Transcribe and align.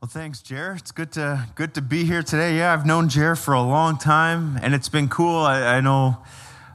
Well, 0.00 0.10
thanks, 0.10 0.42
Jer. 0.42 0.74
It's 0.78 0.92
good 0.92 1.10
to 1.12 1.46
good 1.54 1.72
to 1.74 1.80
be 1.80 2.04
here 2.04 2.22
today. 2.22 2.58
Yeah, 2.58 2.74
I've 2.74 2.84
known 2.84 3.08
Jer 3.08 3.34
for 3.34 3.54
a 3.54 3.62
long 3.62 3.96
time, 3.96 4.58
and 4.62 4.74
it's 4.74 4.90
been 4.90 5.08
cool. 5.08 5.38
I, 5.38 5.76
I 5.76 5.80
know 5.80 6.18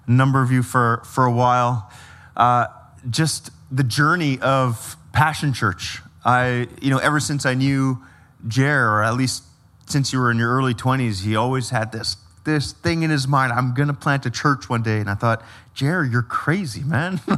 a 0.07 0.11
number 0.11 0.41
of 0.41 0.51
you 0.51 0.63
for 0.63 1.03
for 1.05 1.23
a 1.23 1.31
while. 1.31 1.91
Uh, 2.35 2.65
just 3.07 3.51
the 3.71 3.83
journey 3.83 4.39
of 4.39 4.97
Passion 5.13 5.53
Church. 5.53 5.99
I, 6.25 6.67
you 6.81 6.89
know, 6.89 6.97
ever 6.97 7.19
since 7.19 7.45
I 7.45 7.53
knew 7.53 7.99
Jer, 8.47 8.89
or 8.89 9.03
at 9.03 9.13
least 9.13 9.43
since 9.85 10.11
you 10.11 10.19
were 10.19 10.31
in 10.31 10.39
your 10.39 10.49
early 10.49 10.73
twenties, 10.73 11.19
he 11.21 11.35
always 11.35 11.69
had 11.69 11.91
this 11.91 12.17
this 12.43 12.71
thing 12.71 13.03
in 13.03 13.11
his 13.11 13.27
mind. 13.27 13.53
I'm 13.53 13.75
gonna 13.75 13.93
plant 13.93 14.25
a 14.25 14.31
church 14.31 14.67
one 14.67 14.81
day, 14.81 14.97
and 14.97 15.07
I 15.07 15.13
thought, 15.13 15.43
Jer, 15.75 16.03
you're 16.03 16.23
crazy, 16.23 16.81
man. 16.81 17.21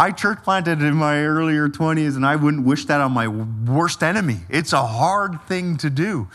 I 0.00 0.12
church 0.12 0.42
planted 0.42 0.80
in 0.80 0.94
my 0.94 1.22
earlier 1.26 1.68
20s, 1.68 2.16
and 2.16 2.24
I 2.24 2.34
wouldn't 2.34 2.64
wish 2.64 2.86
that 2.86 3.02
on 3.02 3.12
my 3.12 3.28
worst 3.28 4.02
enemy. 4.02 4.38
It's 4.48 4.72
a 4.72 4.86
hard 4.86 5.42
thing 5.42 5.76
to 5.76 5.90
do. 5.90 6.26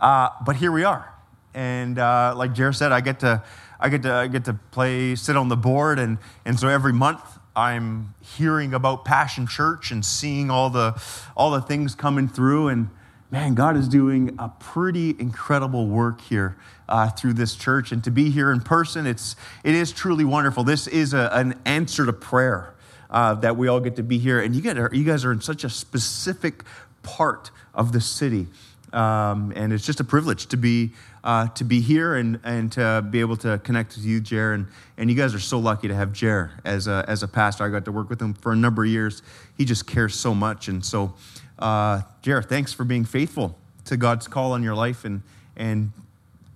Uh, 0.00 0.30
but 0.44 0.56
here 0.56 0.72
we 0.72 0.82
are. 0.82 1.08
And 1.54 2.00
uh, 2.00 2.34
like 2.36 2.52
Jared 2.52 2.74
said, 2.74 2.90
I 2.90 3.00
get 3.00 3.20
to, 3.20 3.44
I 3.78 3.90
get 3.90 4.02
to, 4.02 4.12
I 4.12 4.26
get 4.26 4.46
to 4.46 4.54
play, 4.72 5.14
sit 5.14 5.36
on 5.36 5.48
the 5.48 5.56
board. 5.56 6.00
And, 6.00 6.18
and 6.44 6.58
so 6.58 6.66
every 6.66 6.92
month 6.92 7.20
I'm 7.54 8.12
hearing 8.20 8.74
about 8.74 9.04
Passion 9.04 9.46
Church 9.46 9.92
and 9.92 10.04
seeing 10.04 10.50
all 10.50 10.68
the, 10.68 11.00
all 11.36 11.52
the 11.52 11.60
things 11.60 11.94
coming 11.94 12.26
through. 12.26 12.66
And 12.66 12.90
man, 13.30 13.54
God 13.54 13.76
is 13.76 13.86
doing 13.86 14.34
a 14.36 14.48
pretty 14.48 15.10
incredible 15.20 15.86
work 15.86 16.22
here 16.22 16.56
uh, 16.88 17.08
through 17.10 17.34
this 17.34 17.54
church. 17.54 17.92
And 17.92 18.02
to 18.02 18.10
be 18.10 18.30
here 18.30 18.50
in 18.50 18.62
person, 18.62 19.06
it's, 19.06 19.36
it 19.62 19.76
is 19.76 19.92
truly 19.92 20.24
wonderful. 20.24 20.64
This 20.64 20.88
is 20.88 21.14
a, 21.14 21.30
an 21.32 21.54
answer 21.64 22.04
to 22.04 22.12
prayer 22.12 22.74
uh, 23.12 23.34
that 23.34 23.56
we 23.56 23.68
all 23.68 23.78
get 23.78 23.96
to 23.96 24.02
be 24.02 24.18
here. 24.18 24.40
And 24.40 24.56
you, 24.56 24.62
get, 24.62 24.76
you 24.92 25.04
guys 25.04 25.24
are 25.24 25.30
in 25.30 25.40
such 25.40 25.62
a 25.62 25.70
specific 25.70 26.64
part 27.02 27.50
of 27.74 27.92
the 27.92 28.00
city. 28.00 28.48
Um, 28.92 29.52
and 29.54 29.72
it's 29.72 29.86
just 29.86 30.00
a 30.00 30.04
privilege 30.04 30.46
to 30.46 30.56
be 30.56 30.92
uh, 31.24 31.46
to 31.48 31.64
be 31.64 31.80
here 31.80 32.16
and, 32.16 32.40
and 32.42 32.72
to 32.72 33.06
be 33.08 33.20
able 33.20 33.36
to 33.36 33.58
connect 33.58 33.94
with 33.94 34.04
you, 34.04 34.20
Jer. 34.20 34.54
And, 34.54 34.66
and 34.96 35.08
you 35.08 35.16
guys 35.16 35.34
are 35.34 35.40
so 35.40 35.58
lucky 35.58 35.86
to 35.86 35.94
have 35.94 36.12
Jer 36.12 36.50
as 36.64 36.88
a, 36.88 37.04
as 37.06 37.22
a 37.22 37.28
pastor. 37.28 37.64
I 37.64 37.68
got 37.68 37.84
to 37.84 37.92
work 37.92 38.10
with 38.10 38.20
him 38.20 38.34
for 38.34 38.50
a 38.50 38.56
number 38.56 38.82
of 38.82 38.90
years. 38.90 39.22
He 39.56 39.64
just 39.64 39.86
cares 39.86 40.16
so 40.16 40.34
much. 40.34 40.66
And 40.66 40.84
so, 40.84 41.14
uh, 41.60 42.02
Jer, 42.22 42.42
thanks 42.42 42.72
for 42.72 42.82
being 42.82 43.04
faithful 43.04 43.56
to 43.84 43.96
God's 43.96 44.26
call 44.26 44.50
on 44.50 44.64
your 44.64 44.74
life 44.74 45.04
and, 45.04 45.22
and 45.56 45.92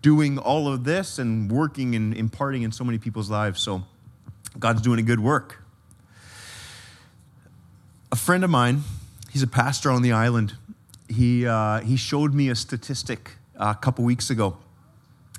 doing 0.03 0.37
all 0.37 0.67
of 0.67 0.83
this 0.83 1.21
and 1.21 1.51
working 1.51 1.95
and 1.95 2.13
imparting 2.17 2.63
in 2.63 2.73
so 2.73 2.83
many 2.83 2.99
people's 2.99 3.31
lives. 3.31 3.61
So, 3.61 3.85
God's 4.59 4.83
doing 4.83 4.99
a 4.99 5.03
good 5.03 5.21
work 5.21 5.63
a 8.17 8.19
friend 8.19 8.45
of 8.45 8.49
mine, 8.49 8.83
he's 9.31 9.43
a 9.43 9.47
pastor 9.47 9.91
on 9.91 10.01
the 10.01 10.11
island. 10.11 10.55
He, 11.07 11.47
uh, 11.47 11.81
he 11.81 11.99
showed 11.99 12.33
me 12.33 12.49
a 12.49 12.55
statistic 12.55 13.33
uh, 13.59 13.75
a 13.77 13.79
couple 13.79 14.05
weeks 14.05 14.31
ago, 14.31 14.57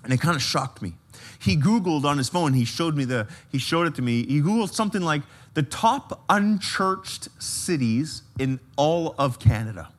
and 0.03 0.13
it 0.13 0.21
kind 0.21 0.35
of 0.35 0.43
shocked 0.43 0.83
me. 0.83 0.93
He 1.39 1.57
Googled 1.57 2.05
on 2.05 2.19
his 2.19 2.29
phone, 2.29 2.53
he 2.53 2.65
showed 2.65 2.95
me 2.95 3.03
the, 3.03 3.27
he 3.51 3.57
showed 3.57 3.87
it 3.87 3.95
to 3.95 4.03
me. 4.03 4.27
He 4.27 4.41
Googled 4.41 4.71
something 4.75 5.01
like 5.01 5.23
the 5.55 5.63
top 5.63 6.23
unchurched 6.29 7.29
cities 7.41 8.21
in 8.37 8.59
all 8.75 9.15
of 9.17 9.39
Canada. 9.39 9.89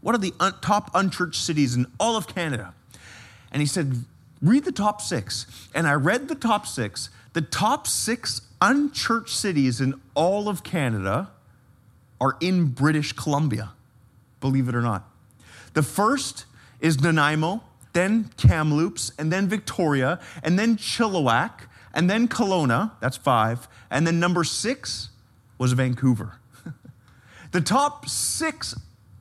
What 0.00 0.14
are 0.14 0.18
the 0.18 0.34
un- 0.38 0.54
top 0.62 0.92
unchurched 0.94 1.42
cities 1.42 1.74
in 1.74 1.84
all 1.98 2.16
of 2.16 2.28
Canada? 2.28 2.74
And 3.50 3.60
he 3.60 3.66
said, 3.66 4.04
read 4.40 4.64
the 4.64 4.72
top 4.72 5.00
six. 5.00 5.46
And 5.74 5.88
I 5.88 5.94
read 5.94 6.28
the 6.28 6.36
top 6.36 6.64
six. 6.64 7.10
The 7.32 7.40
top 7.40 7.88
six 7.88 8.42
unchurched 8.62 9.34
cities 9.34 9.80
in 9.80 10.00
all 10.14 10.48
of 10.48 10.62
Canada 10.62 11.30
are 12.20 12.36
in 12.40 12.66
British 12.66 13.12
Columbia, 13.12 13.72
believe 14.40 14.68
it 14.68 14.74
or 14.74 14.82
not. 14.82 15.08
The 15.74 15.82
first 15.82 16.46
is 16.80 17.00
Nanaimo, 17.00 17.62
then 17.92 18.30
Kamloops, 18.36 19.12
and 19.18 19.32
then 19.32 19.48
Victoria, 19.48 20.20
and 20.42 20.58
then 20.58 20.76
Chilliwack, 20.76 21.68
and 21.92 22.10
then 22.10 22.28
Kelowna, 22.28 22.92
that's 23.00 23.16
five, 23.16 23.68
and 23.90 24.06
then 24.06 24.18
number 24.20 24.44
six 24.44 25.10
was 25.58 25.72
Vancouver. 25.72 26.38
the 27.52 27.60
top 27.60 28.08
six 28.08 28.74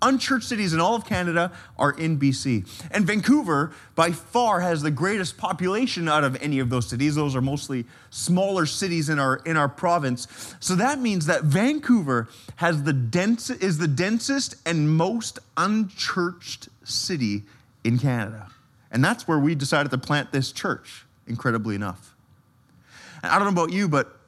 unchurched 0.03 0.47
cities 0.47 0.73
in 0.73 0.79
all 0.79 0.95
of 0.95 1.05
Canada 1.05 1.51
are 1.77 1.91
in 1.91 2.19
BC. 2.19 2.67
And 2.91 3.05
Vancouver, 3.05 3.71
by 3.95 4.11
far, 4.11 4.59
has 4.59 4.83
the 4.83 4.91
greatest 4.91 5.37
population 5.37 6.07
out 6.07 6.23
of 6.23 6.39
any 6.41 6.59
of 6.59 6.69
those 6.69 6.87
cities. 6.87 7.15
Those 7.15 7.35
are 7.35 7.41
mostly 7.41 7.85
smaller 8.11 8.67
cities 8.67 9.09
in 9.09 9.17
our, 9.17 9.37
in 9.45 9.57
our 9.57 9.69
province. 9.69 10.27
So 10.59 10.75
that 10.75 10.99
means 10.99 11.25
that 11.25 11.43
Vancouver 11.43 12.29
has 12.57 12.83
the 12.83 12.93
dense, 12.93 13.49
is 13.49 13.79
the 13.79 13.87
densest 13.87 14.55
and 14.65 14.95
most 14.95 15.39
unchurched 15.57 16.69
city 16.83 17.43
in 17.83 17.97
Canada. 17.97 18.51
And 18.91 19.03
that's 19.03 19.27
where 19.27 19.39
we 19.39 19.55
decided 19.55 19.89
to 19.91 19.97
plant 19.97 20.31
this 20.31 20.51
church, 20.51 21.05
incredibly 21.25 21.73
enough. 21.73 22.15
And 23.23 23.31
I 23.31 23.39
don't 23.39 23.55
know 23.55 23.63
about 23.63 23.73
you, 23.73 23.87
but 23.87 24.19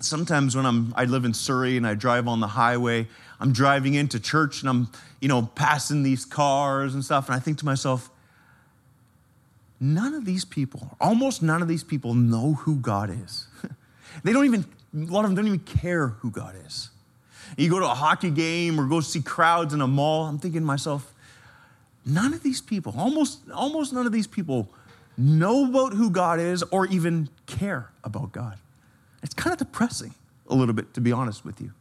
sometimes 0.00 0.56
when 0.56 0.66
I'm, 0.66 0.92
I 0.96 1.04
live 1.04 1.24
in 1.24 1.34
Surrey 1.34 1.76
and 1.76 1.86
I 1.86 1.94
drive 1.94 2.28
on 2.28 2.40
the 2.40 2.46
highway, 2.46 3.06
I'm 3.40 3.52
driving 3.52 3.94
into 3.94 4.20
church 4.20 4.60
and 4.60 4.68
I'm, 4.68 4.88
you 5.20 5.28
know, 5.28 5.42
passing 5.54 6.02
these 6.02 6.24
cars 6.24 6.94
and 6.94 7.04
stuff, 7.04 7.26
and 7.26 7.36
I 7.36 7.38
think 7.38 7.58
to 7.58 7.64
myself, 7.64 8.10
none 9.80 10.14
of 10.14 10.24
these 10.24 10.44
people, 10.44 10.96
almost 11.00 11.42
none 11.42 11.62
of 11.62 11.68
these 11.68 11.84
people 11.84 12.14
know 12.14 12.54
who 12.54 12.76
God 12.76 13.10
is. 13.10 13.46
they 14.24 14.32
don't 14.32 14.44
even, 14.44 14.64
a 14.94 15.12
lot 15.12 15.24
of 15.24 15.30
them 15.30 15.36
don't 15.36 15.46
even 15.46 15.60
care 15.60 16.08
who 16.08 16.30
God 16.30 16.54
is. 16.66 16.90
You 17.56 17.70
go 17.70 17.78
to 17.78 17.86
a 17.86 17.94
hockey 17.94 18.30
game 18.30 18.78
or 18.78 18.86
go 18.86 19.00
see 19.00 19.22
crowds 19.22 19.72
in 19.72 19.80
a 19.80 19.86
mall, 19.86 20.26
I'm 20.26 20.38
thinking 20.38 20.62
to 20.62 20.66
myself, 20.66 21.12
none 22.04 22.34
of 22.34 22.42
these 22.42 22.60
people, 22.60 22.94
almost, 22.96 23.38
almost 23.50 23.92
none 23.92 24.06
of 24.06 24.12
these 24.12 24.26
people 24.26 24.68
know 25.16 25.68
about 25.68 25.94
who 25.94 26.10
God 26.10 26.38
is 26.38 26.62
or 26.64 26.86
even 26.86 27.28
care 27.46 27.90
about 28.04 28.32
God. 28.32 28.58
It's 29.22 29.34
kind 29.34 29.52
of 29.52 29.58
depressing 29.58 30.14
a 30.48 30.54
little 30.54 30.74
bit, 30.74 30.94
to 30.94 31.00
be 31.00 31.12
honest 31.12 31.44
with 31.44 31.60
you. 31.60 31.72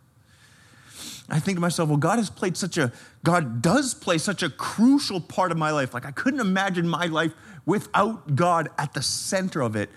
I 1.30 1.40
think 1.40 1.58
to 1.58 1.62
myself, 1.62 1.90
well, 1.90 1.98
God 1.98 2.20
has 2.20 2.30
played 2.30 2.56
such 2.56 2.78
a, 2.78 2.92
God 3.24 3.62
does 3.62 3.94
play 3.94 4.18
such 4.18 4.44
a 4.44 4.50
crucial 4.50 5.20
part 5.20 5.52
of 5.52 5.58
my 5.58 5.72
life. 5.72 5.94
Like 5.94 6.06
I 6.06 6.12
couldn't 6.12 6.40
imagine 6.40 6.88
my 6.88 7.08
life 7.08 7.34
without 7.66 8.36
God 8.36 8.70
at 8.78 8.94
the 8.94 9.02
center 9.02 9.62
of 9.62 9.75
it. 9.75 9.90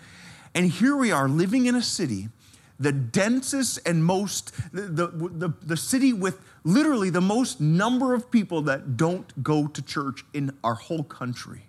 And 0.55 0.69
here 0.69 0.97
we 0.97 1.13
are 1.13 1.29
living 1.29 1.67
in 1.67 1.77
a 1.77 1.83
city, 1.83 2.29
the 2.81 2.91
densest 2.91 3.79
and 3.87 4.05
most, 4.05 4.53
the, 4.73 5.07
the, 5.07 5.53
the, 5.63 5.77
city 5.77 6.13
with 6.13 6.41
literally 6.65 7.11
the 7.11 7.21
most 7.21 7.61
number 7.61 8.15
of 8.15 8.31
people 8.33 8.63
that 8.63 8.97
don't 8.97 9.45
go 9.45 9.69
to 9.69 9.83
church 9.83 10.25
in 10.35 10.51
our 10.65 10.75
whole 10.75 11.05
country. 11.05 11.63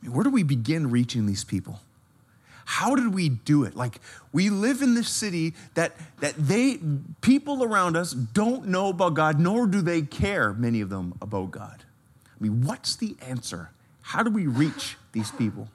I 0.00 0.06
mean, 0.06 0.12
where 0.12 0.24
do 0.24 0.30
we 0.30 0.42
begin 0.42 0.90
reaching 0.90 1.26
these 1.26 1.44
people? 1.44 1.80
How 2.64 2.94
did 2.94 3.14
we 3.14 3.28
do 3.28 3.64
it? 3.64 3.76
Like 3.76 4.00
we 4.32 4.50
live 4.50 4.82
in 4.82 4.94
this 4.94 5.08
city 5.08 5.54
that 5.74 5.96
that 6.20 6.34
they 6.36 6.78
people 7.20 7.64
around 7.64 7.96
us 7.96 8.12
don't 8.12 8.66
know 8.68 8.88
about 8.88 9.14
God, 9.14 9.38
nor 9.38 9.66
do 9.66 9.80
they 9.82 10.02
care, 10.02 10.52
many 10.52 10.80
of 10.80 10.88
them, 10.88 11.14
about 11.20 11.50
God. 11.50 11.84
I 12.26 12.42
mean, 12.42 12.62
what's 12.62 12.96
the 12.96 13.16
answer? 13.20 13.70
How 14.02 14.22
do 14.22 14.30
we 14.30 14.46
reach 14.46 14.96
these 15.12 15.30
people? 15.30 15.68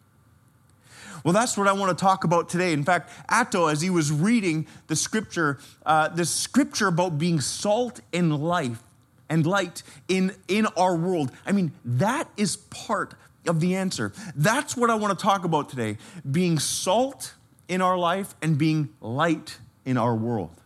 Well, 1.24 1.34
that's 1.34 1.58
what 1.58 1.68
I 1.68 1.74
want 1.74 1.98
to 1.98 2.02
talk 2.02 2.24
about 2.24 2.50
today. 2.50 2.74
In 2.74 2.84
fact, 2.84 3.10
Atto, 3.30 3.68
as 3.68 3.82
he 3.82 3.90
was 3.90 4.12
reading 4.12 4.68
the 4.88 4.96
scripture, 4.96 5.60
uh, 5.86 6.10
the 6.10 6.26
scripture 6.26 6.88
about 6.88 7.18
being 7.18 7.42
salt 7.42 8.02
and 8.14 8.38
life 8.38 8.82
and 9.30 9.46
light 9.46 9.84
in, 10.08 10.36
in 10.48 10.68
our 10.78 10.96
world, 10.96 11.32
I 11.46 11.52
mean, 11.52 11.72
that 11.84 12.30
is 12.38 12.58
part 12.58 13.16
of 13.48 13.60
the 13.60 13.76
answer. 13.76 14.14
That's 14.36 14.76
what 14.76 14.90
I 14.90 14.96
want 14.96 15.18
to 15.18 15.24
talk 15.24 15.46
about 15.46 15.70
today 15.70 15.98
being 16.30 16.60
salt 16.60 17.34
in 17.68 17.82
our 17.82 17.98
life 17.98 18.36
and 18.42 18.58
being 18.58 18.90
light 19.02 19.58
in 19.86 19.98
our 19.98 20.16
world. 20.16 20.62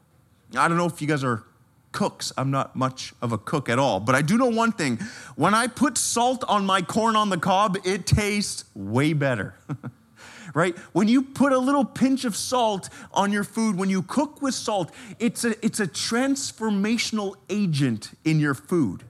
I 0.57 0.67
don't 0.67 0.77
know 0.77 0.85
if 0.85 1.01
you 1.01 1.07
guys 1.07 1.23
are 1.23 1.43
cooks. 1.91 2.31
I'm 2.37 2.51
not 2.51 2.75
much 2.75 3.13
of 3.21 3.31
a 3.31 3.37
cook 3.37 3.69
at 3.69 3.79
all, 3.79 3.99
but 3.99 4.15
I 4.15 4.21
do 4.21 4.37
know 4.37 4.47
one 4.47 4.71
thing. 4.71 4.97
When 5.35 5.53
I 5.53 5.67
put 5.67 5.97
salt 5.97 6.43
on 6.47 6.65
my 6.65 6.81
corn 6.81 7.15
on 7.15 7.29
the 7.29 7.37
cob, 7.37 7.77
it 7.83 8.05
tastes 8.05 8.65
way 8.75 9.13
better. 9.13 9.55
right? 10.53 10.77
When 10.93 11.07
you 11.07 11.21
put 11.21 11.53
a 11.53 11.57
little 11.57 11.85
pinch 11.85 12.25
of 12.25 12.35
salt 12.35 12.89
on 13.13 13.31
your 13.31 13.43
food, 13.43 13.77
when 13.77 13.89
you 13.89 14.01
cook 14.01 14.41
with 14.41 14.53
salt, 14.53 14.91
it's 15.19 15.43
a, 15.43 15.65
it's 15.65 15.79
a 15.79 15.87
transformational 15.87 17.35
agent 17.49 18.11
in 18.23 18.39
your 18.39 18.53
food. 18.53 19.03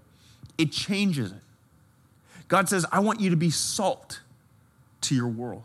It 0.58 0.72
changes 0.72 1.32
it. 1.32 1.38
God 2.52 2.68
says, 2.68 2.86
I 2.92 3.00
want 3.00 3.22
you 3.22 3.30
to 3.30 3.38
be 3.38 3.50
salt 3.50 4.20
to 5.00 5.16
your 5.16 5.30
world. 5.30 5.64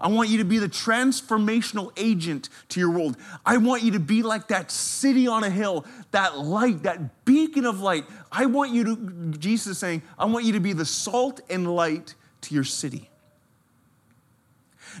I 0.00 0.08
want 0.08 0.30
you 0.30 0.38
to 0.38 0.44
be 0.44 0.58
the 0.58 0.68
transformational 0.68 1.92
agent 1.96 2.48
to 2.70 2.80
your 2.80 2.90
world. 2.90 3.16
I 3.46 3.58
want 3.58 3.84
you 3.84 3.92
to 3.92 4.00
be 4.00 4.24
like 4.24 4.48
that 4.48 4.72
city 4.72 5.28
on 5.28 5.44
a 5.44 5.48
hill, 5.48 5.86
that 6.10 6.36
light, 6.36 6.82
that 6.82 7.24
beacon 7.24 7.64
of 7.64 7.78
light. 7.78 8.04
I 8.32 8.46
want 8.46 8.72
you 8.72 8.82
to, 8.82 9.38
Jesus 9.38 9.68
is 9.68 9.78
saying, 9.78 10.02
I 10.18 10.24
want 10.24 10.44
you 10.44 10.54
to 10.54 10.60
be 10.60 10.72
the 10.72 10.84
salt 10.84 11.40
and 11.48 11.72
light 11.72 12.16
to 12.40 12.54
your 12.56 12.64
city. 12.64 13.08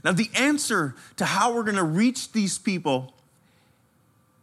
Now, 0.04 0.12
the 0.12 0.30
answer 0.36 0.94
to 1.16 1.24
how 1.24 1.52
we're 1.52 1.64
going 1.64 1.74
to 1.74 1.82
reach 1.82 2.30
these 2.30 2.58
people 2.58 3.12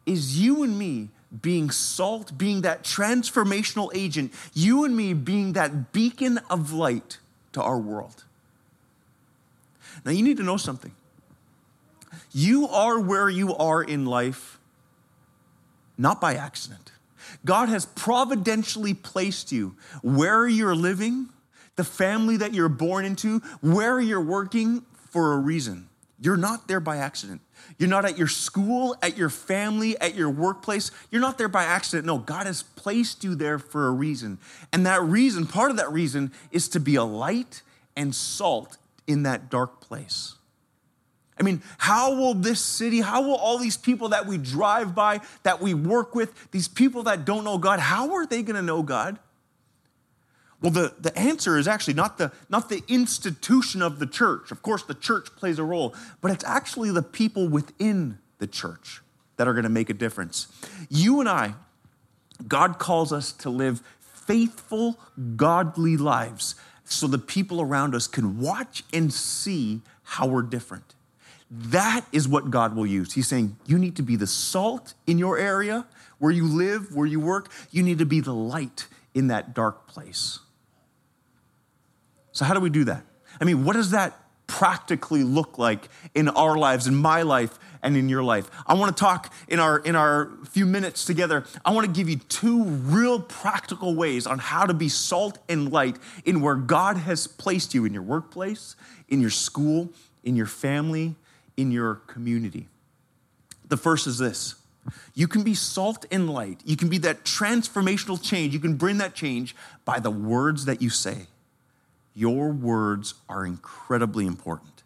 is 0.06 0.42
you 0.42 0.64
and 0.64 0.78
me 0.78 1.08
being 1.40 1.72
salt, 1.72 2.38
being 2.38 2.62
that 2.62 2.84
transformational 2.84 3.90
agent, 3.94 4.34
you 4.54 4.84
and 4.84 4.96
me 4.96 5.14
being 5.14 5.54
that 5.54 5.94
beacon 5.94 6.40
of 6.50 6.74
light 6.74 7.20
to 7.54 7.62
our 7.62 7.78
world. 7.78 8.24
Now, 10.04 10.12
you 10.12 10.24
need 10.24 10.38
to 10.38 10.44
know 10.44 10.58
something. 10.58 10.92
You 12.34 12.68
are 12.68 13.00
where 13.00 13.30
you 13.30 13.56
are 13.56 13.84
in 13.84 14.06
life, 14.06 14.60
not 15.98 16.20
by 16.20 16.36
accident. 16.36 16.92
God 17.46 17.70
has 17.70 17.86
providentially 17.86 18.94
placed 18.94 19.52
you 19.52 19.76
where 20.02 20.48
you're 20.48 20.76
living, 20.76 21.30
the 21.76 21.84
family 21.84 22.38
that 22.38 22.54
you're 22.54 22.70
born 22.70 23.06
into, 23.06 23.40
where 23.62 24.00
you're 24.00 24.22
working 24.22 24.84
for 25.10 25.34
a 25.34 25.38
reason. 25.38 25.88
You're 26.20 26.38
not 26.38 26.68
there 26.68 26.80
by 26.80 26.98
accident. 26.98 27.42
You're 27.78 27.90
not 27.90 28.06
at 28.06 28.18
your 28.18 28.28
school, 28.28 28.96
at 29.02 29.18
your 29.18 29.30
family, 29.30 30.00
at 30.00 30.16
your 30.16 30.30
workplace. 30.30 30.92
You're 31.10 31.22
not 31.22 31.38
there 31.38 31.50
by 31.50 31.64
accident. 31.64 32.06
No, 32.06 32.18
God 32.18 32.46
has 32.46 32.64
placed 32.64 33.24
you 33.24 33.36
there 33.36 33.60
for 33.60 33.88
a 33.88 33.92
reason. 33.92 34.38
And 34.72 34.86
that 34.86 35.02
reason, 35.02 35.48
part 35.48 35.72
of 35.72 35.78
that 35.78 35.92
reason, 35.92 36.32
is 36.52 36.68
to 36.70 36.80
be 36.80 36.96
a 36.96 37.04
light 37.04 37.62
and 37.96 38.14
salt 38.14 38.78
in 39.08 39.24
that 39.24 39.50
dark 39.50 39.82
place. 39.82 40.36
I 41.40 41.44
mean, 41.44 41.64
how 41.80 42.14
will 42.16 42.36
this 42.36 42.62
city, 42.62 43.02
how 43.02 43.24
will 43.24 43.36
all 43.36 43.58
these 43.58 43.78
people 43.78 44.10
that 44.10 44.28
we 44.28 44.38
drive 44.38 44.94
by, 44.94 45.22
that 45.42 45.60
we 45.60 45.74
work 45.74 46.14
with, 46.14 46.52
these 46.52 46.68
people 46.68 47.04
that 47.04 47.26
don't 47.26 47.44
know 47.44 47.58
God, 47.58 47.80
how 47.80 48.14
are 48.14 48.28
they 48.28 48.44
going 48.44 48.56
to 48.56 48.62
know 48.62 48.84
God? 48.84 49.18
Well, 50.62 50.72
the, 50.72 50.94
the 51.00 51.18
answer 51.18 51.58
is 51.58 51.68
actually 51.68 51.96
not 51.96 52.18
the, 52.18 52.32
not 52.50 52.70
the 52.70 52.84
institution 52.88 53.82
of 53.82 54.00
the 54.00 54.06
church. 54.06 54.52
Of 54.52 54.62
course, 54.62 54.84
the 54.84 54.94
church 54.94 55.36
plays 55.36 55.58
a 55.58 55.64
role, 55.64 55.96
but 56.22 56.32
it's 56.32 56.44
actually 56.44 56.92
the 56.92 57.02
people 57.02 57.48
within 57.48 58.20
the 58.38 58.48
church 58.48 59.02
that 59.38 59.48
are 59.48 59.54
going 59.54 59.64
to 59.64 59.70
make 59.70 59.90
a 59.90 59.94
difference. 59.94 60.48
You 60.88 61.20
and 61.20 61.28
I, 61.28 61.56
God 62.48 62.78
calls 62.78 63.12
us 63.12 63.32
to 63.34 63.50
live 63.50 63.82
faithful, 64.00 65.00
godly 65.36 65.98
lives 65.98 66.56
so 66.86 67.08
the 67.08 67.18
people 67.18 67.62
around 67.62 67.96
us 67.96 68.08
can 68.08 68.40
watch 68.40 68.84
and 68.94 69.12
see 69.12 69.82
how 70.04 70.28
we're 70.28 70.42
different. 70.42 70.96
That 71.50 72.06
is 72.12 72.28
what 72.28 72.52
God 72.52 72.76
will 72.76 72.86
use. 72.86 73.14
He's 73.14 73.28
saying, 73.28 73.58
You 73.66 73.78
need 73.78 73.96
to 73.98 74.04
be 74.04 74.16
the 74.16 74.28
salt 74.28 74.94
in 75.08 75.18
your 75.18 75.38
area, 75.38 75.86
where 76.20 76.32
you 76.32 76.46
live, 76.46 76.96
where 76.96 77.08
you 77.08 77.20
work. 77.20 77.50
You 77.72 77.84
need 77.84 77.98
to 78.00 78.06
be 78.06 78.20
the 78.20 78.34
light 78.34 78.88
in 79.14 79.28
that 79.28 79.54
dark 79.54 79.88
place. 79.88 80.40
So, 82.32 82.46
how 82.46 82.54
do 82.54 82.60
we 82.60 82.70
do 82.70 82.86
that? 82.86 83.04
I 83.40 83.46
mean, 83.46 83.66
what 83.66 83.74
does 83.74 83.92
that 83.92 84.18
practically 84.48 85.24
look 85.24 85.58
like 85.58 85.88
in 86.14 86.28
our 86.30 86.58
lives, 86.58 86.88
in 86.88 86.96
my 86.96 87.22
life, 87.22 87.58
and 87.82 87.98
in 87.98 88.10
your 88.10 88.24
life? 88.24 88.50
I 88.68 88.74
want 88.74 88.96
to 88.96 89.00
talk 89.00 89.34
in 89.48 89.60
our 89.60 89.80
in 89.80 89.96
our 89.96 90.32
few 90.50 90.66
minutes 90.66 91.06
together. 91.06 91.46
I 91.66 91.72
want 91.72 91.88
to 91.88 91.92
give 91.92 92.10
you 92.10 92.18
two 92.18 92.64
real 92.64 93.20
practical 93.20 93.96
ways 93.96 94.28
on 94.28 94.40
how 94.40 94.66
to 94.66 94.74
be 94.74 94.90
salt 94.90 95.40
and 95.50 95.72
light 95.72 95.98
in 96.26 96.42
where 96.42 96.56
God 96.56 96.98
has 96.98 97.28
placed 97.28 97.74
you 97.74 97.86
in 97.86 97.94
your 97.94 98.04
workplace, 98.04 98.76
in 99.08 99.22
your 99.22 99.30
school, 99.30 99.90
in 100.24 100.36
your 100.36 100.48
family, 100.48 101.16
in 101.58 101.72
your 101.72 101.96
community. 101.96 102.68
The 103.68 103.78
first 103.78 104.08
is 104.08 104.18
this. 104.18 104.56
You 105.14 105.28
can 105.28 105.44
be 105.44 105.54
salt 105.54 106.06
and 106.12 106.30
light. 106.30 106.62
You 106.66 106.76
can 106.76 106.90
be 106.90 106.98
that 107.00 107.24
transformational 107.24 108.22
change. 108.22 108.54
You 108.54 108.60
can 108.60 108.76
bring 108.76 108.98
that 108.98 109.14
change 109.14 109.56
by 109.86 110.00
the 110.00 110.12
words 110.12 110.66
that 110.66 110.82
you 110.82 110.90
say. 110.90 111.28
Your 112.14 112.52
words 112.52 113.14
are 113.30 113.46
incredibly 113.46 114.26
important. 114.26 114.84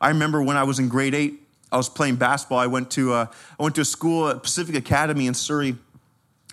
I 0.00 0.08
remember 0.08 0.42
when 0.42 0.56
I 0.56 0.64
was 0.64 0.78
in 0.78 0.88
grade 0.88 1.14
eight, 1.14 1.40
I 1.70 1.76
was 1.76 1.88
playing 1.88 2.16
basketball. 2.16 2.58
I 2.58 2.66
went 2.66 2.90
to 2.92 3.14
a, 3.14 3.30
I 3.58 3.62
went 3.62 3.74
to 3.76 3.82
a 3.82 3.84
school 3.84 4.28
at 4.28 4.42
Pacific 4.42 4.74
Academy 4.74 5.26
in 5.26 5.34
Surrey. 5.34 5.76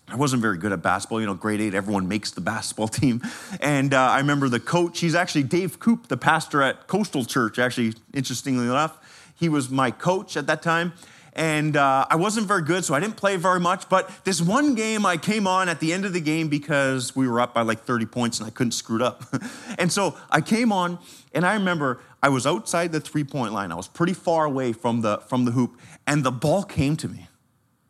I 0.07 0.15
wasn't 0.15 0.41
very 0.41 0.57
good 0.57 0.71
at 0.71 0.81
basketball. 0.81 1.19
You 1.19 1.25
know, 1.25 1.33
grade 1.33 1.59
eight, 1.59 1.73
everyone 1.73 2.07
makes 2.07 2.31
the 2.31 2.41
basketball 2.41 2.87
team. 2.87 3.21
And 3.59 3.93
uh, 3.93 3.99
I 3.99 4.19
remember 4.19 4.49
the 4.49 4.59
coach, 4.59 4.99
he's 4.99 5.15
actually 5.15 5.43
Dave 5.43 5.79
Koop, 5.79 6.07
the 6.07 6.17
pastor 6.17 6.61
at 6.61 6.87
Coastal 6.87 7.25
Church, 7.25 7.57
actually, 7.57 7.93
interestingly 8.13 8.65
enough. 8.65 9.33
He 9.35 9.49
was 9.49 9.69
my 9.69 9.91
coach 9.91 10.37
at 10.37 10.47
that 10.47 10.61
time 10.61 10.93
and 11.37 11.77
uh, 11.77 12.07
I 12.09 12.15
wasn't 12.15 12.47
very 12.47 12.63
good, 12.63 12.83
so 12.83 12.95
I 12.95 12.99
didn't 12.99 13.15
play 13.15 13.35
very 13.35 13.59
much. 13.59 13.87
But 13.87 14.11
this 14.25 14.41
one 14.41 14.73
game, 14.73 15.05
I 15.05 15.17
came 15.17 15.45
on 15.45 15.69
at 15.69 15.79
the 15.79 15.93
end 15.93 16.03
of 16.03 16.11
the 16.11 16.19
game 16.19 16.49
because 16.49 17.15
we 17.15 17.27
were 17.27 17.39
up 17.39 17.53
by 17.53 17.61
like 17.61 17.83
30 17.83 18.07
points 18.07 18.39
and 18.39 18.47
I 18.47 18.49
couldn't 18.49 18.71
screw 18.71 18.95
it 18.95 19.03
up. 19.03 19.23
and 19.77 19.91
so 19.91 20.17
I 20.31 20.41
came 20.41 20.71
on, 20.71 20.97
and 21.33 21.45
I 21.45 21.53
remember 21.53 22.01
I 22.23 22.29
was 22.29 22.47
outside 22.47 22.91
the 22.91 22.99
three 22.99 23.23
point 23.23 23.53
line. 23.53 23.71
I 23.71 23.75
was 23.75 23.87
pretty 23.87 24.13
far 24.13 24.45
away 24.45 24.73
from 24.73 25.01
the, 25.01 25.19
from 25.19 25.45
the 25.45 25.51
hoop, 25.51 25.79
and 26.07 26.23
the 26.23 26.31
ball 26.31 26.63
came 26.63 26.97
to 26.97 27.07
me, 27.07 27.27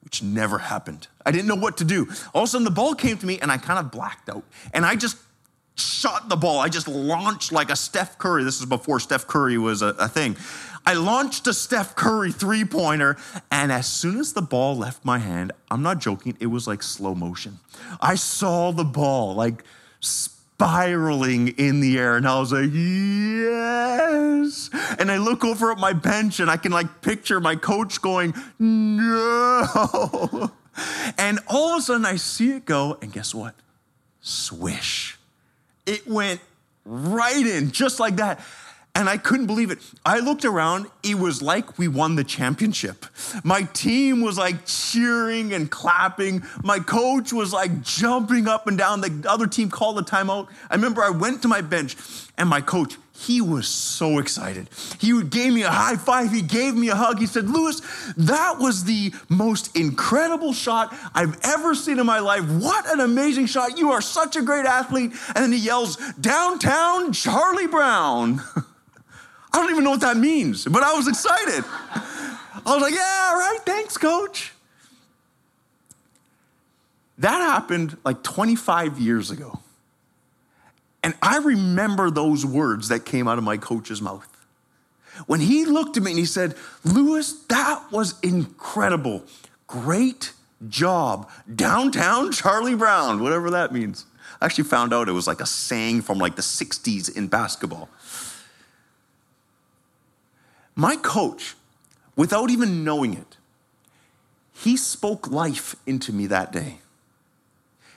which 0.01 0.21
never 0.21 0.57
happened. 0.57 1.07
I 1.25 1.31
didn't 1.31 1.47
know 1.47 1.55
what 1.55 1.77
to 1.77 1.85
do. 1.85 2.09
All 2.33 2.43
of 2.43 2.47
a 2.47 2.51
sudden, 2.51 2.65
the 2.65 2.71
ball 2.71 2.95
came 2.95 3.17
to 3.17 3.25
me, 3.25 3.39
and 3.39 3.49
I 3.49 3.57
kind 3.57 3.79
of 3.79 3.91
blacked 3.91 4.29
out. 4.29 4.43
And 4.73 4.85
I 4.85 4.97
just 4.97 5.17
shot 5.77 6.27
the 6.27 6.35
ball. 6.35 6.59
I 6.59 6.69
just 6.69 6.87
launched 6.87 7.51
like 7.51 7.69
a 7.69 7.75
Steph 7.75 8.17
Curry. 8.17 8.43
This 8.43 8.59
is 8.59 8.65
before 8.65 8.99
Steph 8.99 9.27
Curry 9.27 9.57
was 9.57 9.81
a, 9.81 9.87
a 9.99 10.07
thing. 10.07 10.35
I 10.87 10.93
launched 10.93 11.45
a 11.47 11.53
Steph 11.53 11.97
Curry 11.97 12.31
three 12.31 12.63
pointer, 12.63 13.17
and 13.51 13.73
as 13.73 13.87
soon 13.87 14.21
as 14.21 14.31
the 14.31 14.41
ball 14.41 14.77
left 14.77 15.03
my 15.03 15.17
hand, 15.17 15.51
I'm 15.69 15.83
not 15.83 15.99
joking, 15.99 16.37
it 16.39 16.45
was 16.45 16.65
like 16.65 16.81
slow 16.81 17.13
motion. 17.13 17.59
I 17.99 18.15
saw 18.15 18.71
the 18.71 18.85
ball 18.85 19.35
like 19.35 19.65
spiraling 19.99 21.49
in 21.49 21.81
the 21.81 21.97
air, 21.99 22.15
and 22.15 22.25
I 22.25 22.39
was 22.39 22.53
like, 22.53 22.69
yes. 22.71 24.69
And 24.97 25.11
I 25.11 25.17
look 25.17 25.43
over 25.43 25.73
at 25.73 25.77
my 25.77 25.91
bench, 25.91 26.39
and 26.39 26.49
I 26.49 26.55
can 26.55 26.71
like 26.71 27.01
picture 27.01 27.41
my 27.41 27.57
coach 27.57 28.01
going, 28.01 28.33
no. 28.57 30.53
And 31.17 31.39
all 31.49 31.73
of 31.73 31.79
a 31.79 31.81
sudden, 31.81 32.05
I 32.05 32.15
see 32.15 32.51
it 32.51 32.63
go, 32.63 32.97
and 33.01 33.11
guess 33.11 33.35
what? 33.35 33.55
Swish. 34.21 35.19
It 35.85 36.07
went 36.07 36.39
right 36.85 37.45
in, 37.45 37.71
just 37.71 37.99
like 37.99 38.15
that. 38.15 38.39
And 38.97 39.07
I 39.07 39.17
couldn't 39.17 39.45
believe 39.45 39.69
it. 39.69 39.77
I 40.03 40.17
looked 40.17 40.43
around, 40.43 40.87
it 41.03 41.19
was 41.19 41.39
like 41.39 41.77
we 41.77 41.87
won 41.87 42.15
the 42.15 42.23
championship. 42.23 43.05
My 43.43 43.61
team 43.61 44.21
was 44.21 44.39
like 44.39 44.65
cheering 44.65 45.53
and 45.53 45.69
clapping. 45.69 46.41
My 46.63 46.79
coach 46.79 47.31
was 47.31 47.53
like 47.53 47.83
jumping 47.83 48.47
up 48.47 48.65
and 48.65 48.75
down. 48.75 49.01
The 49.01 49.23
other 49.29 49.45
team 49.45 49.69
called 49.69 49.99
a 49.99 50.01
timeout. 50.01 50.47
I 50.71 50.73
remember 50.73 51.03
I 51.03 51.11
went 51.11 51.43
to 51.43 51.47
my 51.47 51.61
bench 51.61 51.95
and 52.39 52.49
my 52.49 52.59
coach, 52.59 52.97
he 53.15 53.39
was 53.39 53.67
so 53.67 54.17
excited. 54.17 54.67
He 54.99 55.21
gave 55.21 55.53
me 55.53 55.61
a 55.61 55.69
high 55.69 55.97
five. 55.97 56.31
He 56.31 56.41
gave 56.41 56.73
me 56.73 56.89
a 56.89 56.95
hug. 56.95 57.19
He 57.19 57.27
said, 57.27 57.51
Lewis, 57.51 57.81
that 58.17 58.57
was 58.57 58.85
the 58.85 59.13
most 59.29 59.75
incredible 59.75 60.53
shot 60.53 60.95
I've 61.13 61.39
ever 61.43 61.75
seen 61.75 61.99
in 61.99 62.05
my 62.07 62.19
life. 62.19 62.49
What 62.49 62.91
an 62.91 62.99
amazing 62.99 63.45
shot. 63.45 63.77
You 63.77 63.91
are 63.91 64.01
such 64.01 64.35
a 64.35 64.41
great 64.41 64.65
athlete. 64.65 65.11
And 65.35 65.43
then 65.43 65.51
he 65.51 65.59
yells, 65.59 65.97
Downtown 66.19 67.13
Charlie 67.13 67.67
Brown. 67.67 68.41
I 69.53 69.59
don't 69.59 69.71
even 69.71 69.83
know 69.83 69.91
what 69.91 70.01
that 70.01 70.17
means, 70.17 70.65
but 70.65 70.83
I 70.83 70.93
was 70.93 71.07
excited. 71.07 71.63
I 72.65 72.73
was 72.73 72.81
like, 72.81 72.93
yeah, 72.93 73.29
all 73.29 73.37
right, 73.37 73.59
thanks, 73.65 73.97
coach. 73.97 74.53
That 77.19 77.39
happened 77.39 77.97
like 78.03 78.23
25 78.23 78.99
years 78.99 79.31
ago. 79.31 79.59
And 81.03 81.15
I 81.21 81.37
remember 81.37 82.11
those 82.11 82.45
words 82.45 82.89
that 82.89 83.05
came 83.05 83.27
out 83.27 83.37
of 83.37 83.43
my 83.43 83.57
coach's 83.57 84.01
mouth. 84.01 84.27
When 85.25 85.39
he 85.39 85.65
looked 85.65 85.97
at 85.97 86.03
me 86.03 86.11
and 86.11 86.19
he 86.19 86.25
said, 86.25 86.55
Lewis, 86.83 87.31
that 87.49 87.91
was 87.91 88.19
incredible. 88.19 89.23
Great 89.65 90.33
job. 90.67 91.29
Downtown 91.53 92.31
Charlie 92.31 92.75
Brown, 92.75 93.23
whatever 93.23 93.49
that 93.51 93.71
means. 93.71 94.05
I 94.39 94.45
actually 94.45 94.65
found 94.65 94.93
out 94.93 95.09
it 95.09 95.13
was 95.13 95.27
like 95.27 95.41
a 95.41 95.45
saying 95.45 96.01
from 96.01 96.19
like 96.19 96.35
the 96.35 96.41
60s 96.41 97.15
in 97.15 97.27
basketball. 97.27 97.89
My 100.77 100.95
coach, 100.95 101.55
without 102.15 102.51
even 102.51 102.83
knowing 102.83 103.15
it, 103.15 103.37
he 104.53 104.77
spoke 104.77 105.27
life 105.27 105.75
into 105.87 106.13
me 106.13 106.27
that 106.27 106.51
day. 106.51 106.77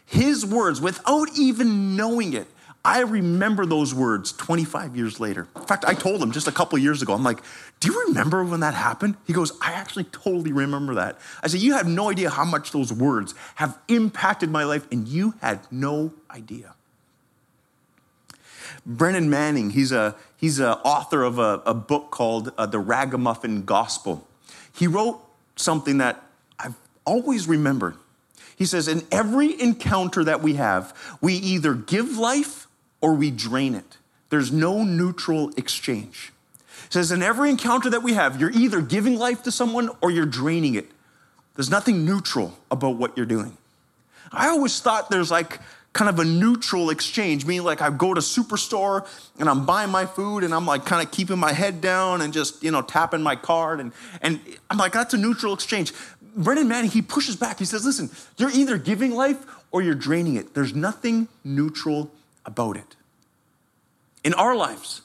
His 0.07 0.47
words, 0.47 0.81
without 0.81 1.29
even 1.37 1.95
knowing 1.95 2.33
it, 2.33 2.47
I 2.83 3.01
remember 3.01 3.67
those 3.67 3.95
words 3.95 4.33
25 4.33 4.97
years 4.97 5.21
later. 5.21 5.47
In 5.57 5.67
fact, 5.67 5.85
I 5.85 5.93
told 5.93 6.23
him 6.23 6.33
just 6.33 6.49
a 6.49 6.53
couple 6.53 6.79
years 6.79 7.03
ago, 7.03 7.13
I'm 7.13 7.23
like, 7.23 7.41
Do 7.81 7.93
you 7.93 8.07
remember 8.07 8.43
when 8.43 8.61
that 8.61 8.73
happened? 8.73 9.17
He 9.27 9.35
goes, 9.35 9.53
I 9.61 9.73
actually 9.73 10.05
totally 10.05 10.53
remember 10.53 10.95
that. 10.95 11.19
I 11.43 11.49
said, 11.49 11.61
You 11.61 11.75
have 11.75 11.87
no 11.87 12.11
idea 12.11 12.31
how 12.31 12.47
much 12.47 12.73
those 12.73 12.91
words 12.91 13.35
have 13.57 13.79
impacted 13.89 14.51
my 14.51 14.65
life, 14.65 14.87
and 14.91 15.07
you 15.07 15.35
had 15.43 15.61
no 15.71 16.15
idea. 16.31 16.75
Brennan 18.97 19.31
Manning, 19.31 19.71
he's 19.71 19.93
a 19.93 20.17
he's 20.37 20.59
an 20.59 20.73
author 20.85 21.23
of 21.23 21.39
a, 21.39 21.63
a 21.65 21.75
book 21.75 22.11
called 22.11 22.53
uh, 22.59 22.67
The 22.67 22.81
Ragamuffin 22.81 23.65
Gospel. 23.65 24.27
He 24.75 24.87
wrote 24.87 25.21
something 25.57 25.99
that 25.99 26.23
I've 26.59 26.75
always 27.05 27.47
remembered. 27.47 27.97
He 28.57 28.67
says, 28.67 28.89
In 28.89 29.07
every 29.13 29.61
encounter 29.61 30.25
that 30.25 30.43
we 30.43 30.55
have, 30.55 30.95
we 31.21 31.35
either 31.35 31.75
give 31.75 32.19
life 32.19 32.67
or 33.01 33.15
we 33.15 33.31
drain 33.31 33.75
it. 33.75 33.99
There's 34.29 34.53
no 34.53 34.83
neutral 34.83 35.51
exchange. 35.57 36.33
He 36.67 36.93
says, 36.93 37.13
In 37.13 37.23
every 37.23 37.51
encounter 37.51 37.91
that 37.91 38.03
we 38.03 38.15
have, 38.15 38.41
you're 38.41 38.51
either 38.51 38.81
giving 38.81 39.17
life 39.17 39.45
to 39.45 39.53
someone 39.53 39.91
or 40.01 40.11
you're 40.11 40.27
draining 40.27 40.75
it. 40.75 40.91
There's 41.55 41.71
nothing 41.71 42.05
neutral 42.05 42.59
about 42.71 42.97
what 42.97 43.17
you're 43.17 43.27
doing. 43.27 43.57
I 44.33 44.49
always 44.49 44.81
thought 44.81 45.11
there's 45.11 45.31
like 45.31 45.61
kind 45.93 46.09
of 46.09 46.19
a 46.19 46.25
neutral 46.25 46.91
exchange, 46.91 47.45
meaning 47.45 47.65
like 47.65 47.83
I 47.83 47.91
go 47.91 48.15
to 48.15 48.21
superstore 48.21 49.07
and 49.39 49.49
I'm 49.49 49.67
buying 49.67 49.91
my 49.91 50.07
food 50.07 50.45
and 50.45 50.55
I'm 50.55 50.65
like 50.65 50.85
kind 50.85 51.05
of 51.05 51.11
keeping 51.13 51.39
my 51.39 51.53
head 51.53 51.81
down 51.81 52.21
and 52.21 52.33
just, 52.33 52.63
you 52.63 52.71
know, 52.71 52.81
tapping 52.83 53.23
my 53.23 53.35
card. 53.35 53.81
And, 53.81 53.93
and 54.23 54.41
I'm 54.71 54.79
like, 54.79 54.93
that's 54.93 55.15
a 55.15 55.19
neutral 55.19 55.53
exchange. 55.53 55.93
Brennan 56.37 56.69
Manning, 56.69 56.91
he 56.91 57.03
pushes 57.03 57.35
back. 57.35 57.59
He 57.59 57.65
says, 57.65 57.85
listen, 57.85 58.09
you're 58.37 58.53
either 58.53 58.79
giving 58.79 59.15
life 59.15 59.45
or 59.73 59.83
you're 59.83 59.97
draining 59.97 60.37
it. 60.37 60.55
There's 60.55 60.75
nothing 60.75 61.27
neutral 61.43 62.13
about 62.47 62.77
it. 62.77 62.97
In 64.23 64.33
our 64.35 64.55
lives, 64.55 65.03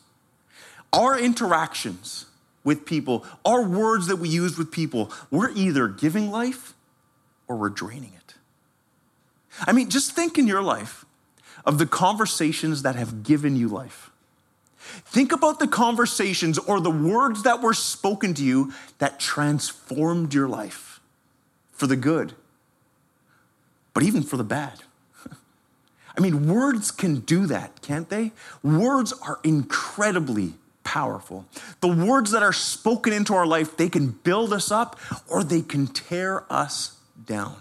our 0.93 1.17
interactions 1.17 2.25
with 2.63 2.85
people, 2.85 3.25
our 3.43 3.63
words 3.63 4.07
that 4.07 4.17
we 4.17 4.29
use 4.29 4.57
with 4.57 4.71
people, 4.71 5.11
we're 5.31 5.51
either 5.51 5.87
giving 5.87 6.29
life 6.29 6.73
or 7.47 7.55
we're 7.55 7.69
draining 7.69 8.13
it. 8.13 8.14
I 9.65 9.71
mean, 9.71 9.89
just 9.89 10.11
think 10.11 10.37
in 10.37 10.47
your 10.47 10.61
life 10.61 11.05
of 11.65 11.77
the 11.77 11.85
conversations 11.85 12.83
that 12.83 12.95
have 12.95 13.23
given 13.23 13.55
you 13.55 13.67
life. 13.67 14.11
Think 14.77 15.31
about 15.31 15.59
the 15.59 15.67
conversations 15.67 16.59
or 16.59 16.79
the 16.79 16.91
words 16.91 17.43
that 17.43 17.61
were 17.61 17.73
spoken 17.73 18.33
to 18.35 18.43
you 18.43 18.71
that 18.99 19.19
transformed 19.19 20.33
your 20.33 20.47
life 20.47 20.99
for 21.71 21.87
the 21.87 21.95
good, 21.95 22.33
but 23.93 24.03
even 24.03 24.21
for 24.21 24.37
the 24.37 24.43
bad. 24.43 24.83
I 26.17 26.21
mean, 26.21 26.47
words 26.47 26.91
can 26.91 27.21
do 27.21 27.47
that, 27.47 27.81
can't 27.81 28.09
they? 28.09 28.31
Words 28.61 29.11
are 29.13 29.39
incredibly 29.43 30.53
powerful. 30.83 31.45
The 31.81 31.87
words 31.87 32.29
that 32.31 32.43
are 32.43 32.53
spoken 32.53 33.11
into 33.11 33.33
our 33.33 33.47
life, 33.47 33.75
they 33.75 33.89
can 33.89 34.09
build 34.11 34.53
us 34.53 34.71
up 34.71 34.99
or 35.27 35.43
they 35.43 35.61
can 35.61 35.87
tear 35.87 36.45
us 36.49 36.97
down. 37.25 37.57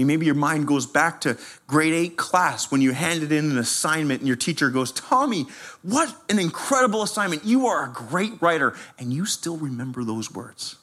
Mean, 0.00 0.06
maybe 0.06 0.24
your 0.24 0.34
mind 0.34 0.66
goes 0.66 0.86
back 0.86 1.20
to 1.22 1.36
grade 1.66 1.92
eight 1.92 2.16
class 2.16 2.70
when 2.72 2.80
you 2.80 2.92
handed 2.92 3.32
in 3.32 3.50
an 3.50 3.58
assignment 3.58 4.20
and 4.20 4.26
your 4.26 4.36
teacher 4.36 4.70
goes, 4.70 4.92
Tommy, 4.92 5.44
what 5.82 6.14
an 6.30 6.38
incredible 6.38 7.02
assignment. 7.02 7.44
You 7.44 7.66
are 7.66 7.84
a 7.84 7.92
great 7.92 8.40
writer. 8.40 8.74
And 8.98 9.12
you 9.12 9.26
still 9.26 9.58
remember 9.58 10.02
those 10.02 10.32
words. 10.32 10.76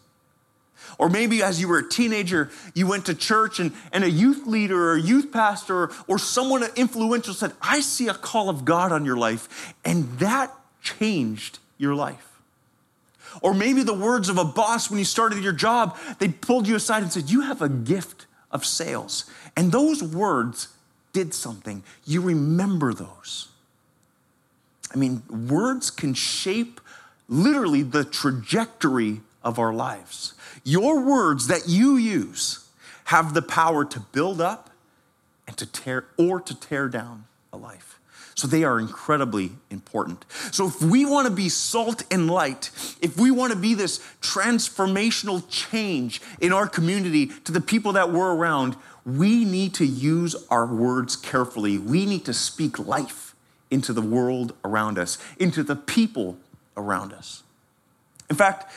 Or 1.00 1.10
maybe 1.10 1.42
as 1.42 1.60
you 1.60 1.68
were 1.68 1.80
a 1.80 1.90
teenager, 1.90 2.52
you 2.76 2.86
went 2.86 3.08
to 3.08 3.16
church 3.16 3.60
and, 3.60 3.72
and 3.92 4.04
a 4.04 4.10
youth 4.10 4.46
leader 4.46 4.92
or 4.92 4.96
a 4.98 5.02
youth 5.02 5.32
pastor 5.32 5.90
or 6.08 6.20
someone 6.20 6.64
influential 6.76 7.34
said, 7.34 7.54
I 7.60 7.80
see 7.80 8.08
a 8.08 8.14
call 8.14 8.50
of 8.50 8.66
God 8.66 8.92
on 8.92 9.04
your 9.04 9.18
life. 9.18 9.74
And 9.84 10.20
that 10.20 10.56
changed 10.84 11.58
your 11.80 11.96
life. 11.96 12.40
Or 13.42 13.56
maybe 13.56 13.82
the 13.82 13.96
words 13.96 14.30
of 14.30 14.38
a 14.38 14.46
boss 14.46 14.92
when 14.92 15.00
you 15.00 15.06
started 15.06 15.44
your 15.44 15.54
job, 15.54 15.98
they 16.20 16.28
pulled 16.28 16.68
you 16.68 16.76
aside 16.76 17.02
and 17.02 17.12
said, 17.12 17.32
You 17.32 17.42
have 17.42 17.64
a 17.64 17.70
gift 17.70 18.27
of 18.52 18.66
sales. 18.66 19.26
And 19.56 19.72
those 19.72 20.04
words 20.04 20.70
did 21.14 21.34
something. 21.34 21.84
You 22.06 22.22
remember 22.22 22.94
those. 22.94 23.50
I 24.94 24.98
mean, 24.98 25.24
words 25.50 25.90
can 25.90 26.14
shape 26.14 26.80
literally 27.28 27.84
the 27.84 28.06
trajectory 28.06 29.22
of 29.44 29.60
our 29.60 29.74
lives. 29.74 30.34
Your 30.64 31.02
words 31.02 31.48
that 31.48 31.68
you 31.68 31.98
use 31.98 32.68
have 33.06 33.34
the 33.34 33.42
power 33.42 33.86
to 33.86 34.00
build 34.00 34.42
up 34.42 34.70
and 35.48 35.58
to 35.58 35.66
tear 35.66 36.06
or 36.18 36.40
to 36.42 36.60
tear 36.60 36.90
down 36.90 37.26
a 37.52 37.58
life. 37.58 37.97
So 38.38 38.48
they 38.48 38.64
are 38.64 38.80
incredibly 38.80 39.50
important. 39.72 40.24
So 40.52 40.68
if 40.68 40.80
we 40.80 41.06
want 41.06 41.28
to 41.28 41.34
be 41.34 41.50
salt 41.50 42.04
and 42.12 42.30
light, 42.30 42.70
if 43.02 43.18
we 43.18 43.32
want 43.32 43.52
to 43.52 43.58
be 43.58 43.74
this 43.74 43.98
transformational 44.22 45.44
change 45.50 46.22
in 46.40 46.54
our 46.54 46.68
community 46.68 47.32
to 47.46 47.52
the 47.52 47.60
people 47.60 47.94
that 47.94 48.12
we're 48.12 48.36
around, 48.36 48.76
we 49.08 49.44
need 49.44 49.74
to 49.74 49.88
use 49.88 50.36
our 50.52 50.68
words 50.68 51.16
carefully. 51.16 51.80
We 51.80 52.06
need 52.06 52.26
to 52.26 52.34
speak 52.34 52.78
life 52.78 53.34
into 53.72 53.92
the 53.92 54.04
world 54.04 54.54
around 54.64 55.00
us, 55.00 55.18
into 55.40 55.64
the 55.64 55.76
people 55.76 56.38
around 56.78 57.14
us. 57.14 57.42
In 58.30 58.36
fact, 58.36 58.72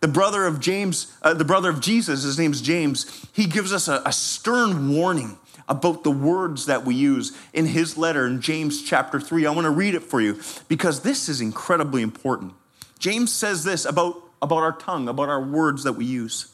the 0.00 0.08
brother 0.08 0.44
of 0.44 0.60
James, 0.60 1.16
uh, 1.22 1.32
the 1.32 1.44
brother 1.44 1.70
of 1.70 1.80
Jesus, 1.80 2.22
his 2.22 2.38
name's 2.38 2.60
James, 2.60 3.26
he 3.32 3.46
gives 3.46 3.72
us 3.72 3.88
a, 3.88 4.02
a 4.04 4.12
stern 4.12 4.94
warning 4.94 5.38
about 5.68 6.04
the 6.04 6.10
words 6.10 6.66
that 6.66 6.84
we 6.84 6.94
use 6.94 7.36
in 7.52 7.66
his 7.66 7.96
letter 7.96 8.26
in 8.26 8.40
James 8.40 8.82
chapter 8.82 9.20
3. 9.20 9.46
I 9.46 9.50
want 9.50 9.64
to 9.64 9.70
read 9.70 9.94
it 9.94 10.02
for 10.02 10.20
you 10.20 10.40
because 10.68 11.00
this 11.00 11.28
is 11.28 11.40
incredibly 11.40 12.02
important. 12.02 12.54
James 12.98 13.32
says 13.32 13.64
this 13.64 13.84
about, 13.84 14.22
about 14.40 14.62
our 14.62 14.72
tongue, 14.72 15.08
about 15.08 15.28
our 15.28 15.42
words 15.42 15.82
that 15.84 15.94
we 15.94 16.04
use. 16.04 16.52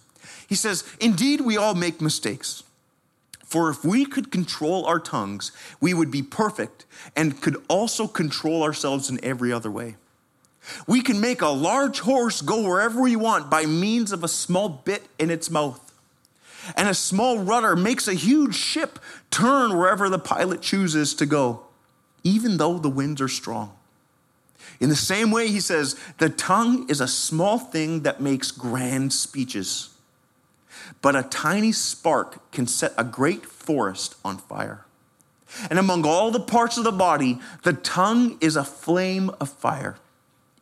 He 0.48 0.54
says, 0.54 0.84
Indeed, 1.00 1.42
we 1.42 1.56
all 1.56 1.74
make 1.74 2.00
mistakes. 2.00 2.62
For 3.44 3.68
if 3.68 3.84
we 3.84 4.06
could 4.06 4.32
control 4.32 4.86
our 4.86 4.98
tongues, 4.98 5.52
we 5.78 5.92
would 5.92 6.10
be 6.10 6.22
perfect 6.22 6.86
and 7.14 7.40
could 7.40 7.62
also 7.68 8.06
control 8.06 8.62
ourselves 8.62 9.10
in 9.10 9.22
every 9.22 9.52
other 9.52 9.70
way. 9.70 9.96
We 10.86 11.02
can 11.02 11.20
make 11.20 11.42
a 11.42 11.48
large 11.48 12.00
horse 12.00 12.40
go 12.40 12.62
wherever 12.62 13.00
we 13.00 13.14
want 13.14 13.50
by 13.50 13.66
means 13.66 14.10
of 14.10 14.24
a 14.24 14.28
small 14.28 14.68
bit 14.70 15.02
in 15.18 15.30
its 15.30 15.50
mouth 15.50 15.91
and 16.76 16.88
a 16.88 16.94
small 16.94 17.38
rudder 17.38 17.76
makes 17.76 18.08
a 18.08 18.14
huge 18.14 18.54
ship 18.54 18.98
turn 19.30 19.76
wherever 19.76 20.08
the 20.08 20.18
pilot 20.18 20.62
chooses 20.62 21.14
to 21.14 21.26
go, 21.26 21.64
even 22.22 22.56
though 22.56 22.78
the 22.78 22.88
winds 22.88 23.20
are 23.20 23.28
strong. 23.28 23.72
In 24.80 24.88
the 24.88 24.96
same 24.96 25.30
way, 25.30 25.48
he 25.48 25.60
says, 25.60 25.96
the 26.18 26.28
tongue 26.28 26.88
is 26.88 27.00
a 27.00 27.08
small 27.08 27.58
thing 27.58 28.02
that 28.02 28.20
makes 28.20 28.50
grand 28.50 29.12
speeches, 29.12 29.90
but 31.00 31.16
a 31.16 31.22
tiny 31.22 31.72
spark 31.72 32.50
can 32.50 32.66
set 32.66 32.92
a 32.96 33.04
great 33.04 33.46
forest 33.46 34.16
on 34.24 34.38
fire. 34.38 34.84
And 35.68 35.78
among 35.78 36.06
all 36.06 36.30
the 36.30 36.40
parts 36.40 36.78
of 36.78 36.84
the 36.84 36.92
body, 36.92 37.38
the 37.62 37.74
tongue 37.74 38.38
is 38.40 38.56
a 38.56 38.64
flame 38.64 39.30
of 39.38 39.50
fire. 39.50 39.96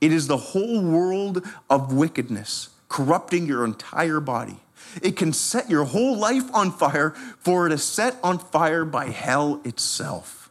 It 0.01 0.13
is 0.13 0.27
the 0.27 0.37
whole 0.37 0.83
world 0.83 1.47
of 1.69 1.93
wickedness, 1.93 2.71
corrupting 2.89 3.47
your 3.47 3.65
entire 3.65 4.21
body. 4.21 4.59
It 5.03 5.17
can 5.17 5.33
set 5.33 5.71
your 5.71 5.85
whole 5.85 6.17
life 6.17 6.53
on 6.55 6.73
fire, 6.73 7.11
for 7.39 7.67
it 7.67 7.73
is 7.73 7.83
set 7.83 8.17
on 8.23 8.39
fire 8.39 8.85
by 8.85 9.07
hell 9.07 9.61
itself. 9.65 10.51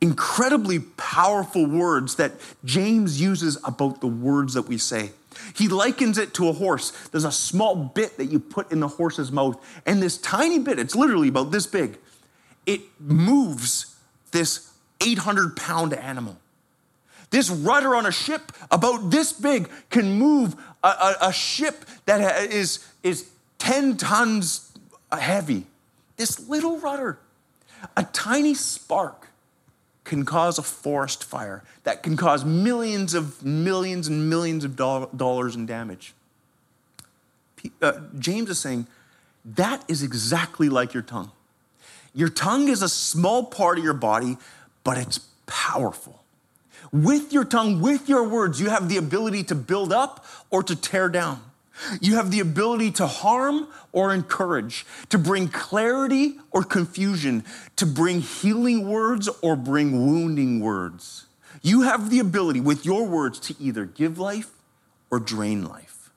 Incredibly 0.00 0.80
powerful 0.80 1.66
words 1.66 2.16
that 2.16 2.32
James 2.64 3.20
uses 3.20 3.58
about 3.64 4.00
the 4.00 4.08
words 4.08 4.54
that 4.54 4.62
we 4.62 4.78
say. 4.78 5.10
He 5.54 5.68
likens 5.68 6.18
it 6.18 6.34
to 6.34 6.48
a 6.48 6.52
horse. 6.52 6.90
There's 7.08 7.24
a 7.24 7.32
small 7.32 7.74
bit 7.76 8.16
that 8.16 8.26
you 8.26 8.38
put 8.38 8.70
in 8.72 8.80
the 8.80 8.88
horse's 8.88 9.32
mouth, 9.32 9.64
and 9.86 10.02
this 10.02 10.18
tiny 10.18 10.58
bit, 10.58 10.78
it's 10.78 10.94
literally 10.94 11.28
about 11.28 11.50
this 11.50 11.66
big, 11.66 11.98
it 12.66 12.80
moves 13.00 13.96
this 14.30 14.72
800 15.00 15.56
pound 15.56 15.94
animal. 15.94 16.36
This 17.30 17.48
rudder 17.48 17.94
on 17.94 18.04
a 18.04 18.12
ship 18.12 18.52
about 18.70 19.10
this 19.10 19.32
big 19.32 19.68
can 19.90 20.18
move 20.18 20.54
a, 20.82 20.88
a, 20.88 21.16
a 21.22 21.32
ship 21.32 21.84
that 22.06 22.50
is, 22.50 22.86
is 23.02 23.30
10 23.58 23.96
tons 23.96 24.72
heavy. 25.10 25.66
This 26.16 26.48
little 26.48 26.78
rudder, 26.78 27.18
a 27.96 28.04
tiny 28.04 28.54
spark, 28.54 29.28
can 30.04 30.24
cause 30.24 30.58
a 30.58 30.62
forest 30.62 31.22
fire 31.22 31.62
that 31.84 32.02
can 32.02 32.16
cause 32.16 32.44
millions 32.44 33.14
of 33.14 33.44
millions 33.44 34.08
and 34.08 34.28
millions 34.28 34.64
of 34.64 34.76
dollars 34.76 35.54
in 35.54 35.64
damage. 35.64 36.12
Uh, 37.80 37.92
James 38.18 38.50
is 38.50 38.58
saying 38.58 38.88
that 39.44 39.84
is 39.88 40.02
exactly 40.02 40.68
like 40.68 40.92
your 40.92 41.02
tongue. 41.02 41.30
Your 42.14 42.28
tongue 42.28 42.68
is 42.68 42.82
a 42.82 42.88
small 42.88 43.44
part 43.44 43.78
of 43.78 43.84
your 43.84 43.94
body, 43.94 44.36
but 44.84 44.98
it's 44.98 45.18
powerful. 45.46 46.21
With 46.92 47.32
your 47.32 47.44
tongue, 47.44 47.80
with 47.80 48.06
your 48.08 48.28
words, 48.28 48.60
you 48.60 48.68
have 48.68 48.90
the 48.90 48.98
ability 48.98 49.44
to 49.44 49.54
build 49.54 49.92
up 49.92 50.26
or 50.50 50.62
to 50.62 50.76
tear 50.76 51.08
down. 51.08 51.42
You 52.02 52.16
have 52.16 52.30
the 52.30 52.40
ability 52.40 52.90
to 52.92 53.06
harm 53.06 53.66
or 53.92 54.12
encourage, 54.12 54.84
to 55.08 55.18
bring 55.18 55.48
clarity 55.48 56.38
or 56.50 56.62
confusion, 56.62 57.44
to 57.76 57.86
bring 57.86 58.20
healing 58.20 58.86
words 58.86 59.28
or 59.40 59.56
bring 59.56 60.06
wounding 60.06 60.60
words. 60.60 61.26
You 61.62 61.82
have 61.82 62.10
the 62.10 62.18
ability 62.18 62.60
with 62.60 62.84
your 62.84 63.06
words 63.06 63.38
to 63.40 63.54
either 63.58 63.86
give 63.86 64.18
life 64.18 64.50
or 65.10 65.18
drain 65.18 65.64
life. 65.64 66.10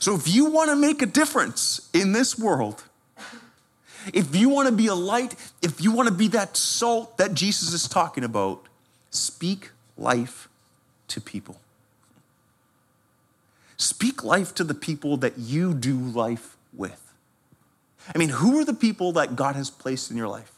So 0.00 0.14
if 0.14 0.28
you 0.28 0.46
want 0.46 0.70
to 0.70 0.76
make 0.76 1.02
a 1.02 1.06
difference 1.06 1.90
in 1.92 2.12
this 2.12 2.38
world, 2.38 2.84
if 4.14 4.36
you 4.36 4.48
want 4.48 4.68
to 4.68 4.74
be 4.74 4.86
a 4.86 4.94
light, 4.94 5.34
if 5.62 5.80
you 5.80 5.90
want 5.90 6.08
to 6.08 6.14
be 6.14 6.28
that 6.28 6.56
salt 6.56 7.18
that 7.18 7.34
Jesus 7.34 7.72
is 7.72 7.88
talking 7.88 8.22
about, 8.22 8.64
speak 9.10 9.70
life 9.96 10.48
to 11.08 11.20
people. 11.20 11.60
Speak 13.76 14.24
life 14.24 14.54
to 14.54 14.64
the 14.64 14.74
people 14.74 15.16
that 15.18 15.38
you 15.38 15.74
do 15.74 15.96
life 15.96 16.56
with. 16.72 17.02
I 18.14 18.18
mean, 18.18 18.30
who 18.30 18.58
are 18.58 18.64
the 18.64 18.74
people 18.74 19.12
that 19.12 19.36
God 19.36 19.56
has 19.56 19.70
placed 19.70 20.10
in 20.10 20.16
your 20.16 20.28
life? 20.28 20.52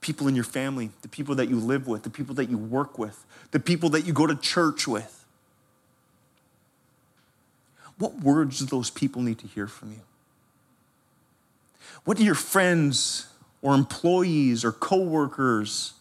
People 0.00 0.28
in 0.28 0.34
your 0.34 0.44
family, 0.44 0.90
the 1.02 1.08
people 1.08 1.34
that 1.34 1.48
you 1.48 1.58
live 1.58 1.86
with, 1.86 2.04
the 2.04 2.10
people 2.10 2.34
that 2.36 2.48
you 2.48 2.56
work 2.56 2.98
with, 2.98 3.24
the 3.50 3.60
people 3.60 3.90
that 3.90 4.06
you 4.06 4.12
go 4.12 4.26
to 4.26 4.36
church 4.36 4.86
with. 4.86 5.20
what 8.00 8.18
words 8.20 8.58
do 8.58 8.64
those 8.64 8.88
people 8.88 9.20
need 9.20 9.38
to 9.38 9.46
hear 9.46 9.66
from 9.66 9.90
you? 9.92 10.00
What 12.04 12.16
do 12.16 12.24
your 12.24 12.34
friends 12.34 13.26
or 13.60 13.74
employees 13.74 14.64
or 14.64 14.72
coworkers, 14.72 15.92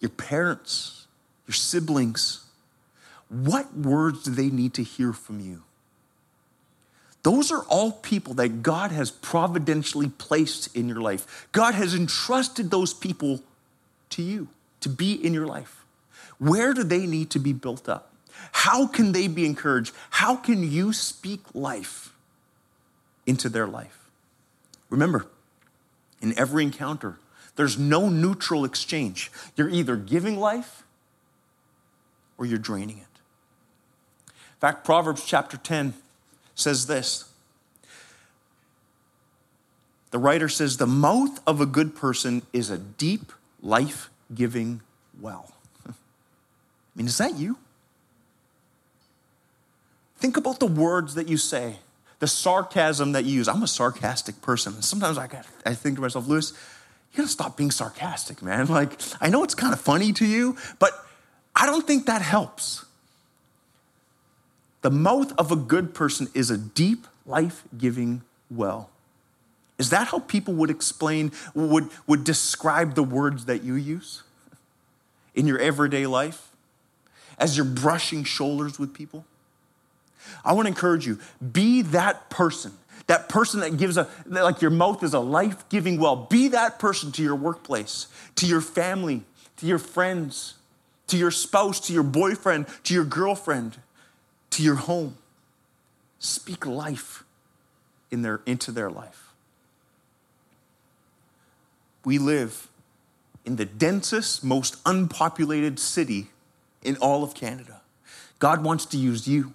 your 0.00 0.10
parents, 0.10 1.06
your 1.46 1.54
siblings, 1.54 2.44
what 3.28 3.74
words 3.76 4.24
do 4.24 4.30
they 4.30 4.50
need 4.50 4.74
to 4.74 4.82
hear 4.82 5.12
from 5.12 5.40
you? 5.40 5.62
Those 7.22 7.50
are 7.50 7.64
all 7.64 7.90
people 7.90 8.34
that 8.34 8.62
God 8.62 8.92
has 8.92 9.10
providentially 9.10 10.10
placed 10.10 10.74
in 10.76 10.88
your 10.88 11.00
life. 11.00 11.48
God 11.50 11.74
has 11.74 11.92
entrusted 11.92 12.70
those 12.70 12.94
people 12.94 13.42
to 14.10 14.22
you 14.22 14.48
to 14.80 14.88
be 14.88 15.12
in 15.12 15.34
your 15.34 15.46
life. 15.46 15.84
Where 16.38 16.72
do 16.72 16.84
they 16.84 17.04
need 17.04 17.30
to 17.30 17.40
be 17.40 17.52
built 17.52 17.88
up? 17.88 18.12
How 18.52 18.86
can 18.86 19.10
they 19.10 19.26
be 19.26 19.44
encouraged? 19.44 19.92
How 20.10 20.36
can 20.36 20.70
you 20.70 20.92
speak 20.92 21.40
life 21.52 22.12
into 23.26 23.48
their 23.48 23.66
life? 23.66 24.08
Remember, 24.88 25.26
in 26.20 26.38
every 26.38 26.62
encounter, 26.62 27.18
there's 27.56 27.78
no 27.78 28.08
neutral 28.08 28.64
exchange. 28.64 29.32
You're 29.56 29.70
either 29.70 29.96
giving 29.96 30.38
life 30.38 30.84
or 32.38 32.46
you're 32.46 32.58
draining 32.58 32.98
it. 32.98 33.02
In 34.28 34.60
fact, 34.60 34.84
Proverbs 34.84 35.24
chapter 35.24 35.56
10 35.56 35.94
says 36.54 36.86
this 36.86 37.30
The 40.10 40.18
writer 40.18 40.48
says, 40.48 40.76
The 40.76 40.86
mouth 40.86 41.40
of 41.46 41.60
a 41.60 41.66
good 41.66 41.96
person 41.96 42.42
is 42.52 42.70
a 42.70 42.78
deep, 42.78 43.32
life 43.62 44.10
giving 44.34 44.82
well. 45.20 45.52
I 45.88 45.92
mean, 46.94 47.06
is 47.06 47.18
that 47.18 47.36
you? 47.36 47.56
Think 50.18 50.36
about 50.36 50.60
the 50.60 50.66
words 50.66 51.14
that 51.14 51.28
you 51.28 51.36
say, 51.36 51.76
the 52.18 52.26
sarcasm 52.26 53.12
that 53.12 53.24
you 53.24 53.32
use. 53.32 53.48
I'm 53.48 53.62
a 53.62 53.68
sarcastic 53.68 54.40
person. 54.40 54.74
And 54.74 54.84
sometimes 54.84 55.18
I, 55.18 55.28
I 55.64 55.74
think 55.74 55.96
to 55.96 56.02
myself, 56.02 56.26
Lewis, 56.26 56.54
you 57.16 57.22
gotta 57.22 57.32
stop 57.32 57.56
being 57.56 57.70
sarcastic, 57.70 58.42
man. 58.42 58.66
Like, 58.76 59.00
I 59.20 59.30
know 59.30 59.42
it's 59.42 59.54
kind 59.54 59.72
of 59.72 59.80
funny 59.80 60.12
to 60.14 60.26
you, 60.26 60.56
but 60.78 60.92
I 61.54 61.64
don't 61.64 61.86
think 61.86 62.06
that 62.06 62.20
helps. 62.20 62.84
The 64.82 64.90
mouth 64.90 65.32
of 65.38 65.50
a 65.50 65.56
good 65.56 65.94
person 65.94 66.28
is 66.34 66.50
a 66.50 66.58
deep, 66.58 67.06
life 67.24 67.62
giving 67.76 68.22
well. 68.50 68.90
Is 69.78 69.90
that 69.90 70.08
how 70.08 70.20
people 70.20 70.54
would 70.54 70.70
explain, 70.70 71.32
would, 71.54 71.88
would 72.06 72.24
describe 72.24 72.94
the 72.94 73.02
words 73.02 73.46
that 73.46 73.62
you 73.62 73.74
use 73.74 74.22
in 75.34 75.46
your 75.46 75.58
everyday 75.58 76.06
life 76.06 76.50
as 77.38 77.56
you're 77.56 77.66
brushing 77.66 78.24
shoulders 78.24 78.78
with 78.78 78.92
people? 78.92 79.24
I 80.44 80.52
want 80.52 80.66
to 80.66 80.68
encourage 80.68 81.06
you 81.06 81.18
be 81.52 81.82
that 81.82 82.30
person. 82.30 82.72
That 83.06 83.28
person 83.28 83.60
that 83.60 83.76
gives 83.76 83.96
a, 83.96 84.08
like 84.26 84.60
your 84.60 84.70
mouth 84.70 85.02
is 85.02 85.14
a 85.14 85.20
life 85.20 85.68
giving 85.68 86.00
well. 86.00 86.16
Be 86.16 86.48
that 86.48 86.78
person 86.78 87.12
to 87.12 87.22
your 87.22 87.36
workplace, 87.36 88.08
to 88.36 88.46
your 88.46 88.60
family, 88.60 89.22
to 89.58 89.66
your 89.66 89.78
friends, 89.78 90.54
to 91.06 91.16
your 91.16 91.30
spouse, 91.30 91.78
to 91.80 91.92
your 91.92 92.02
boyfriend, 92.02 92.66
to 92.84 92.94
your 92.94 93.04
girlfriend, 93.04 93.76
to 94.50 94.62
your 94.62 94.74
home. 94.74 95.16
Speak 96.18 96.66
life 96.66 97.24
in 98.10 98.22
their, 98.22 98.40
into 98.46 98.72
their 98.72 98.90
life. 98.90 99.32
We 102.04 102.18
live 102.18 102.68
in 103.44 103.56
the 103.56 103.64
densest, 103.64 104.42
most 104.42 104.76
unpopulated 104.84 105.78
city 105.78 106.28
in 106.82 106.96
all 106.96 107.22
of 107.22 107.34
Canada. 107.34 107.80
God 108.38 108.64
wants 108.64 108.86
to 108.86 108.96
use 108.96 109.28
you. 109.28 109.54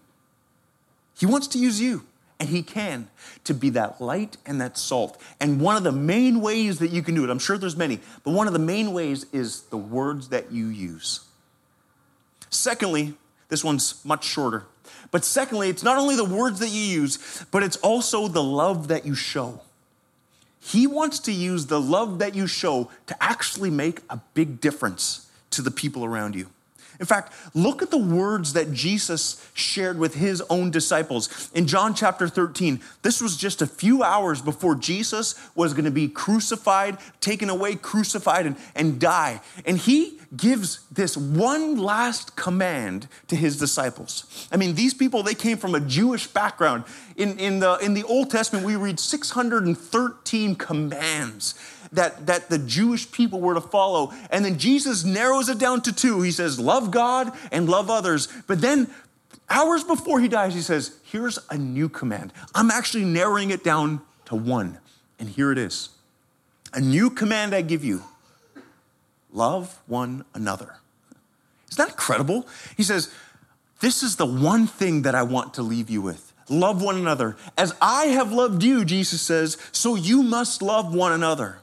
He 1.17 1.25
wants 1.25 1.47
to 1.47 1.59
use 1.59 1.79
you, 1.79 2.05
and 2.41 2.49
He 2.49 2.63
can, 2.63 3.07
to 3.43 3.53
be 3.53 3.69
that 3.69 4.01
light 4.01 4.35
and 4.47 4.59
that 4.61 4.75
salt. 4.75 5.21
And 5.39 5.61
one 5.61 5.77
of 5.77 5.83
the 5.83 5.91
main 5.91 6.41
ways 6.41 6.79
that 6.79 6.89
you 6.89 7.03
can 7.03 7.13
do 7.13 7.23
it, 7.23 7.29
I'm 7.29 7.37
sure 7.37 7.55
there's 7.55 7.77
many, 7.77 7.99
but 8.23 8.31
one 8.31 8.47
of 8.47 8.53
the 8.53 8.59
main 8.59 8.93
ways 8.93 9.27
is 9.31 9.61
the 9.69 9.77
words 9.77 10.29
that 10.29 10.51
you 10.51 10.65
use. 10.65 11.19
Secondly, 12.49 13.13
this 13.49 13.63
one's 13.63 14.03
much 14.03 14.25
shorter. 14.25 14.65
But 15.11 15.23
secondly, 15.23 15.69
it's 15.69 15.83
not 15.83 15.99
only 15.99 16.15
the 16.15 16.25
words 16.25 16.57
that 16.61 16.69
you 16.69 16.81
use, 16.81 17.45
but 17.51 17.61
it's 17.61 17.77
also 17.77 18.27
the 18.27 18.41
love 18.41 18.87
that 18.87 19.05
you 19.05 19.13
show. 19.13 19.61
He 20.59 20.87
wants 20.87 21.19
to 21.19 21.31
use 21.31 21.67
the 21.67 21.79
love 21.79 22.17
that 22.19 22.33
you 22.33 22.47
show 22.47 22.89
to 23.05 23.23
actually 23.23 23.69
make 23.69 23.99
a 24.09 24.19
big 24.33 24.59
difference 24.59 25.29
to 25.51 25.61
the 25.61 25.69
people 25.69 26.03
around 26.03 26.33
you. 26.33 26.47
In 27.01 27.07
fact, 27.07 27.33
look 27.55 27.81
at 27.81 27.89
the 27.89 27.97
words 27.97 28.53
that 28.53 28.71
Jesus 28.71 29.43
shared 29.55 29.97
with 29.97 30.13
his 30.13 30.39
own 30.51 30.69
disciples. 30.69 31.49
In 31.51 31.65
John 31.65 31.95
chapter 31.95 32.27
13, 32.27 32.79
this 33.01 33.19
was 33.19 33.35
just 33.35 33.63
a 33.63 33.67
few 33.67 34.03
hours 34.03 34.39
before 34.39 34.75
Jesus 34.75 35.33
was 35.55 35.73
going 35.73 35.85
to 35.85 35.91
be 35.91 36.07
crucified, 36.07 36.99
taken 37.19 37.49
away, 37.49 37.73
crucified, 37.73 38.45
and, 38.45 38.55
and 38.75 38.99
die. 38.99 39.41
And 39.65 39.79
he 39.79 40.19
gives 40.35 40.79
this 40.91 41.17
one 41.17 41.77
last 41.77 42.35
command 42.35 43.07
to 43.27 43.35
his 43.35 43.57
disciples. 43.57 44.47
I 44.51 44.57
mean, 44.57 44.75
these 44.75 44.93
people, 44.93 45.23
they 45.23 45.35
came 45.35 45.57
from 45.57 45.75
a 45.75 45.79
Jewish 45.79 46.27
background. 46.27 46.85
In, 47.17 47.37
in, 47.37 47.59
the, 47.59 47.77
in 47.77 47.93
the 47.93 48.03
Old 48.03 48.29
Testament, 48.29 48.65
we 48.65 48.75
read 48.75 48.99
613 48.99 50.55
commands 50.55 51.55
that, 51.91 52.27
that 52.27 52.49
the 52.49 52.57
Jewish 52.57 53.11
people 53.11 53.41
were 53.41 53.55
to 53.55 53.61
follow. 53.61 54.13
And 54.29 54.45
then 54.45 54.57
Jesus 54.57 55.03
narrows 55.03 55.49
it 55.49 55.57
down 55.57 55.81
to 55.81 55.93
two. 55.93 56.21
He 56.21 56.31
says, 56.31 56.59
Love 56.59 56.91
God 56.91 57.31
and 57.51 57.67
love 57.67 57.89
others. 57.89 58.29
But 58.47 58.61
then, 58.61 58.89
hours 59.49 59.83
before 59.83 60.21
he 60.21 60.29
dies, 60.29 60.53
he 60.53 60.61
says, 60.61 60.97
Here's 61.03 61.39
a 61.49 61.57
new 61.57 61.89
command. 61.89 62.31
I'm 62.55 62.71
actually 62.71 63.03
narrowing 63.03 63.49
it 63.49 63.63
down 63.63 64.01
to 64.25 64.35
one. 64.35 64.77
And 65.19 65.27
here 65.29 65.51
it 65.51 65.57
is 65.57 65.89
A 66.73 66.79
new 66.79 67.09
command 67.09 67.53
I 67.53 67.61
give 67.61 67.83
you 67.83 68.03
love 69.33 69.79
one 69.87 70.25
another. 70.33 70.75
Isn't 71.71 71.85
that 71.85 71.93
incredible? 71.93 72.47
He 72.75 72.83
says, 72.83 73.13
This 73.79 74.03
is 74.03 74.17
the 74.17 74.25
one 74.25 74.67
thing 74.67 75.03
that 75.03 75.15
I 75.15 75.23
want 75.23 75.53
to 75.55 75.61
leave 75.61 75.89
you 75.89 76.01
with. 76.01 76.31
Love 76.51 76.81
one 76.81 76.97
another. 76.97 77.37
As 77.57 77.73
I 77.81 78.07
have 78.07 78.33
loved 78.33 78.61
you, 78.61 78.83
Jesus 78.83 79.21
says, 79.21 79.57
so 79.71 79.95
you 79.95 80.21
must 80.21 80.61
love 80.61 80.93
one 80.93 81.13
another. 81.13 81.59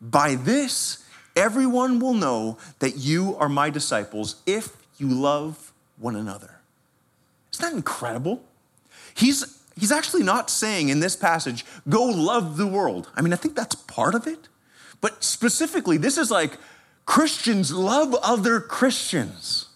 By 0.00 0.34
this, 0.34 1.04
everyone 1.36 2.00
will 2.00 2.14
know 2.14 2.58
that 2.80 2.96
you 2.96 3.36
are 3.36 3.48
my 3.48 3.70
disciples 3.70 4.42
if 4.44 4.76
you 4.98 5.08
love 5.08 5.72
one 5.98 6.16
another. 6.16 6.58
Isn't 7.52 7.64
that 7.64 7.76
incredible? 7.76 8.42
He's, 9.14 9.62
he's 9.78 9.92
actually 9.92 10.24
not 10.24 10.50
saying 10.50 10.88
in 10.88 10.98
this 10.98 11.14
passage, 11.14 11.64
go 11.88 12.04
love 12.04 12.56
the 12.56 12.66
world. 12.66 13.08
I 13.14 13.22
mean, 13.22 13.32
I 13.32 13.36
think 13.36 13.54
that's 13.54 13.76
part 13.76 14.16
of 14.16 14.26
it. 14.26 14.48
But 15.02 15.22
specifically, 15.22 15.98
this 15.98 16.16
is 16.16 16.30
like 16.30 16.56
Christians 17.04 17.70
love 17.70 18.14
other 18.22 18.60
Christians. 18.60 19.66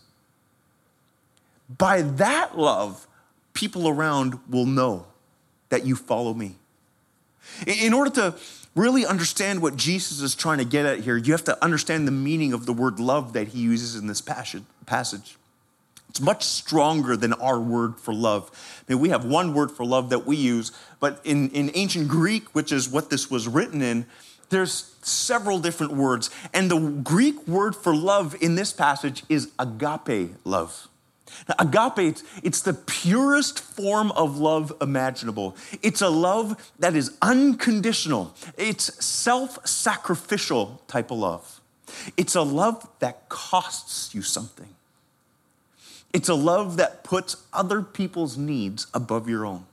By 1.68 2.00
that 2.02 2.56
love, 2.56 3.06
people 3.52 3.88
around 3.88 4.38
will 4.48 4.64
know 4.64 5.06
that 5.68 5.84
you 5.84 5.96
follow 5.96 6.32
me. 6.32 6.54
In 7.66 7.92
order 7.92 8.10
to 8.12 8.34
really 8.76 9.04
understand 9.04 9.62
what 9.62 9.76
Jesus 9.76 10.20
is 10.20 10.34
trying 10.34 10.58
to 10.58 10.64
get 10.64 10.86
at 10.86 11.00
here, 11.00 11.16
you 11.16 11.32
have 11.32 11.44
to 11.44 11.62
understand 11.64 12.06
the 12.06 12.12
meaning 12.12 12.52
of 12.52 12.66
the 12.66 12.72
word 12.72 13.00
love 13.00 13.32
that 13.32 13.48
he 13.48 13.60
uses 13.60 13.96
in 13.96 14.06
this 14.06 14.20
passage. 14.20 15.36
It's 16.08 16.20
much 16.20 16.44
stronger 16.44 17.16
than 17.16 17.32
our 17.34 17.58
word 17.58 17.98
for 17.98 18.14
love. 18.14 18.50
I 18.88 18.92
mean, 18.92 19.02
we 19.02 19.08
have 19.08 19.24
one 19.24 19.54
word 19.54 19.70
for 19.72 19.84
love 19.84 20.10
that 20.10 20.24
we 20.24 20.36
use, 20.36 20.70
but 21.00 21.20
in, 21.24 21.50
in 21.50 21.70
ancient 21.74 22.08
Greek, 22.08 22.54
which 22.54 22.70
is 22.70 22.88
what 22.88 23.10
this 23.10 23.30
was 23.30 23.48
written 23.48 23.82
in, 23.82 24.06
there's 24.48 24.94
several 25.02 25.58
different 25.58 25.92
words. 25.92 26.30
And 26.52 26.70
the 26.70 26.78
Greek 26.78 27.46
word 27.46 27.74
for 27.74 27.94
love 27.94 28.36
in 28.40 28.54
this 28.54 28.72
passage 28.72 29.24
is 29.28 29.50
agape 29.58 30.34
love. 30.44 30.88
Now, 31.48 31.54
agape, 31.58 32.18
it's 32.42 32.60
the 32.60 32.74
purest 32.74 33.58
form 33.58 34.12
of 34.12 34.38
love 34.38 34.72
imaginable. 34.80 35.56
It's 35.82 36.00
a 36.00 36.08
love 36.08 36.72
that 36.78 36.94
is 36.94 37.16
unconditional, 37.20 38.34
it's 38.56 39.04
self 39.04 39.66
sacrificial 39.66 40.82
type 40.86 41.10
of 41.10 41.18
love. 41.18 41.60
It's 42.16 42.34
a 42.34 42.42
love 42.42 42.88
that 42.98 43.28
costs 43.28 44.14
you 44.14 44.22
something. 44.22 44.68
It's 46.12 46.28
a 46.28 46.34
love 46.34 46.78
that 46.78 47.04
puts 47.04 47.36
other 47.52 47.82
people's 47.82 48.36
needs 48.36 48.86
above 48.94 49.28
your 49.28 49.44
own. 49.44 49.66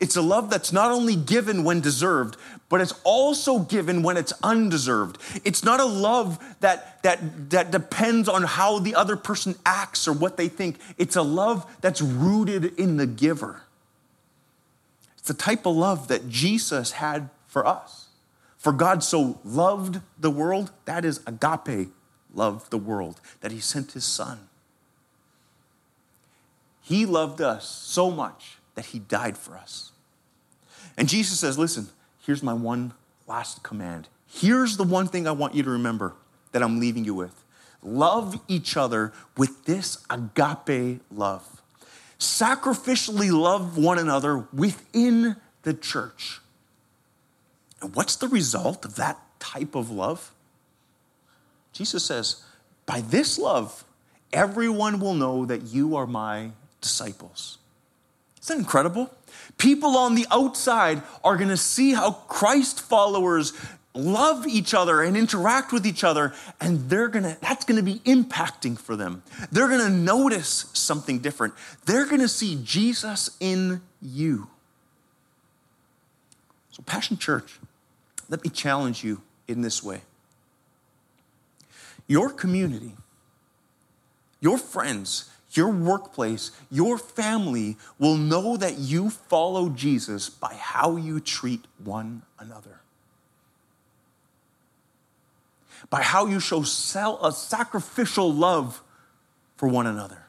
It's 0.00 0.16
a 0.16 0.22
love 0.22 0.50
that's 0.50 0.72
not 0.72 0.90
only 0.90 1.16
given 1.16 1.64
when 1.64 1.80
deserved, 1.80 2.36
but 2.68 2.80
it's 2.80 2.94
also 3.04 3.60
given 3.60 4.02
when 4.02 4.16
it's 4.16 4.32
undeserved. 4.42 5.18
It's 5.44 5.62
not 5.62 5.78
a 5.78 5.84
love 5.84 6.42
that, 6.60 7.02
that, 7.02 7.50
that 7.50 7.70
depends 7.70 8.28
on 8.28 8.44
how 8.44 8.78
the 8.78 8.94
other 8.94 9.16
person 9.16 9.54
acts 9.66 10.08
or 10.08 10.12
what 10.12 10.36
they 10.36 10.48
think. 10.48 10.78
It's 10.96 11.16
a 11.16 11.22
love 11.22 11.66
that's 11.80 12.00
rooted 12.00 12.78
in 12.78 12.96
the 12.96 13.06
giver. 13.06 13.62
It's 15.18 15.28
the 15.28 15.34
type 15.34 15.66
of 15.66 15.76
love 15.76 16.08
that 16.08 16.28
Jesus 16.28 16.92
had 16.92 17.28
for 17.46 17.66
us. 17.66 18.08
For 18.56 18.72
God 18.72 19.02
so 19.04 19.38
loved 19.44 20.00
the 20.18 20.30
world, 20.30 20.70
that 20.84 21.04
is 21.04 21.20
agape, 21.26 21.90
loved 22.32 22.70
the 22.70 22.78
world, 22.78 23.20
that 23.40 23.52
he 23.52 23.60
sent 23.60 23.92
his 23.92 24.04
son. 24.04 24.48
He 26.80 27.06
loved 27.06 27.40
us 27.40 27.68
so 27.68 28.10
much 28.10 28.58
that 28.74 28.86
he 28.86 28.98
died 28.98 29.36
for 29.36 29.56
us. 29.56 29.92
And 30.96 31.08
Jesus 31.08 31.38
says, 31.38 31.58
Listen, 31.58 31.88
here's 32.24 32.42
my 32.42 32.54
one 32.54 32.92
last 33.26 33.62
command. 33.62 34.08
Here's 34.26 34.76
the 34.76 34.84
one 34.84 35.08
thing 35.08 35.26
I 35.26 35.32
want 35.32 35.54
you 35.54 35.62
to 35.62 35.70
remember 35.70 36.14
that 36.52 36.62
I'm 36.62 36.80
leaving 36.80 37.04
you 37.04 37.14
with 37.14 37.42
love 37.82 38.40
each 38.48 38.76
other 38.76 39.12
with 39.36 39.64
this 39.64 40.04
agape 40.08 41.00
love. 41.10 41.62
Sacrificially 42.18 43.32
love 43.32 43.76
one 43.76 43.98
another 43.98 44.46
within 44.52 45.36
the 45.62 45.74
church. 45.74 46.40
And 47.80 47.94
what's 47.94 48.16
the 48.16 48.28
result 48.28 48.84
of 48.84 48.94
that 48.96 49.18
type 49.40 49.74
of 49.74 49.90
love? 49.90 50.32
Jesus 51.72 52.04
says, 52.04 52.44
By 52.86 53.00
this 53.00 53.38
love, 53.38 53.84
everyone 54.32 55.00
will 55.00 55.14
know 55.14 55.44
that 55.46 55.62
you 55.62 55.96
are 55.96 56.06
my 56.06 56.52
disciples. 56.80 57.58
Isn't 58.42 58.56
that 58.56 58.62
incredible? 58.62 59.10
People 59.56 59.96
on 59.96 60.14
the 60.14 60.26
outside 60.30 61.02
are 61.22 61.36
going 61.36 61.48
to 61.48 61.56
see 61.56 61.92
how 61.92 62.12
Christ 62.12 62.80
followers 62.80 63.52
love 63.94 64.46
each 64.46 64.72
other 64.74 65.02
and 65.02 65.16
interact 65.16 65.70
with 65.72 65.86
each 65.86 66.02
other 66.02 66.32
and 66.60 66.88
they're 66.88 67.08
going 67.08 67.24
to 67.24 67.36
that's 67.42 67.64
going 67.64 67.76
to 67.76 67.82
be 67.82 68.00
impacting 68.00 68.78
for 68.78 68.96
them. 68.96 69.22
They're 69.50 69.68
going 69.68 69.80
to 69.80 69.90
notice 69.90 70.70
something 70.72 71.18
different. 71.18 71.54
They're 71.84 72.06
going 72.06 72.20
to 72.22 72.28
see 72.28 72.58
Jesus 72.64 73.36
in 73.38 73.82
you. 74.00 74.48
So 76.70 76.82
Passion 76.82 77.18
Church, 77.18 77.60
let 78.28 78.42
me 78.42 78.50
challenge 78.50 79.04
you 79.04 79.20
in 79.46 79.60
this 79.60 79.82
way. 79.82 80.00
Your 82.08 82.30
community, 82.30 82.94
your 84.40 84.56
friends, 84.56 85.30
your 85.56 85.68
workplace, 85.68 86.50
your 86.70 86.98
family 86.98 87.76
will 87.98 88.16
know 88.16 88.56
that 88.56 88.78
you 88.78 89.10
follow 89.10 89.68
Jesus 89.68 90.28
by 90.28 90.54
how 90.54 90.96
you 90.96 91.20
treat 91.20 91.66
one 91.82 92.22
another. 92.38 92.80
By 95.90 96.02
how 96.02 96.26
you 96.26 96.40
show 96.40 96.64
a 96.94 96.98
uh, 97.00 97.30
sacrificial 97.30 98.32
love 98.32 98.82
for 99.56 99.68
one 99.68 99.86
another. 99.86 100.24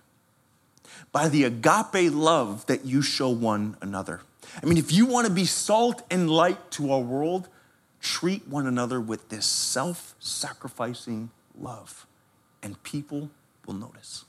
By 1.12 1.29
the 1.29 1.43
agape 1.43 2.12
love 2.12 2.65
that 2.65 2.86
you 2.86 3.01
show 3.01 3.29
one 3.29 3.77
another. 3.81 4.21
I 4.62 4.65
mean, 4.65 4.77
if 4.77 4.91
you 4.91 5.05
want 5.05 5.27
to 5.27 5.33
be 5.33 5.45
salt 5.45 6.01
and 6.12 6.29
light 6.29 6.71
to 6.71 6.91
our 6.91 6.99
world, 6.99 7.47
treat 8.01 8.47
one 8.47 8.67
another 8.67 8.99
with 8.99 9.29
this 9.29 9.45
self 9.45 10.15
sacrificing 10.19 11.29
love, 11.57 12.05
and 12.62 12.81
people 12.83 13.29
will 13.65 13.75
notice. 13.75 14.25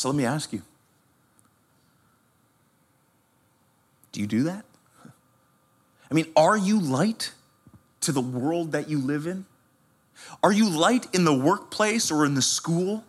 So 0.00 0.08
let 0.08 0.16
me 0.16 0.24
ask 0.24 0.50
you 0.50 0.62
do 4.12 4.20
you 4.22 4.26
do 4.26 4.44
that? 4.44 4.64
I 6.10 6.14
mean, 6.14 6.24
are 6.34 6.56
you 6.56 6.80
light 6.80 7.32
to 8.00 8.10
the 8.10 8.22
world 8.22 8.72
that 8.72 8.88
you 8.88 8.98
live 8.98 9.26
in? 9.26 9.44
Are 10.42 10.52
you 10.52 10.70
light 10.70 11.06
in 11.14 11.26
the 11.26 11.34
workplace 11.34 12.10
or 12.10 12.24
in 12.24 12.32
the 12.32 12.40
school? 12.40 13.04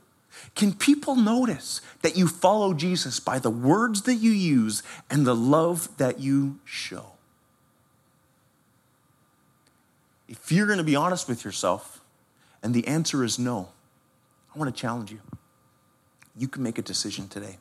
Can 0.54 0.74
people 0.74 1.16
notice 1.16 1.80
that 2.02 2.18
you 2.18 2.28
follow 2.28 2.74
Jesus 2.74 3.22
by 3.22 3.40
the 3.40 3.50
words 3.50 4.02
that 4.02 4.16
you 4.16 4.32
use 4.32 4.84
and 5.10 5.26
the 5.26 5.36
love 5.36 5.96
that 5.96 6.20
you 6.20 6.60
show? 6.66 7.14
If 10.28 10.52
you're 10.52 10.68
going 10.68 10.78
to 10.78 10.84
be 10.84 10.98
honest 10.98 11.30
with 11.30 11.46
yourself 11.46 12.02
and 12.62 12.74
the 12.74 12.86
answer 12.86 13.24
is 13.24 13.40
no, 13.40 13.70
I 14.54 14.60
want 14.60 14.76
to 14.76 14.80
challenge 14.80 15.10
you 15.10 15.22
you 16.42 16.48
can 16.48 16.64
make 16.64 16.78
a 16.78 16.82
decision 16.82 17.28
today. 17.28 17.58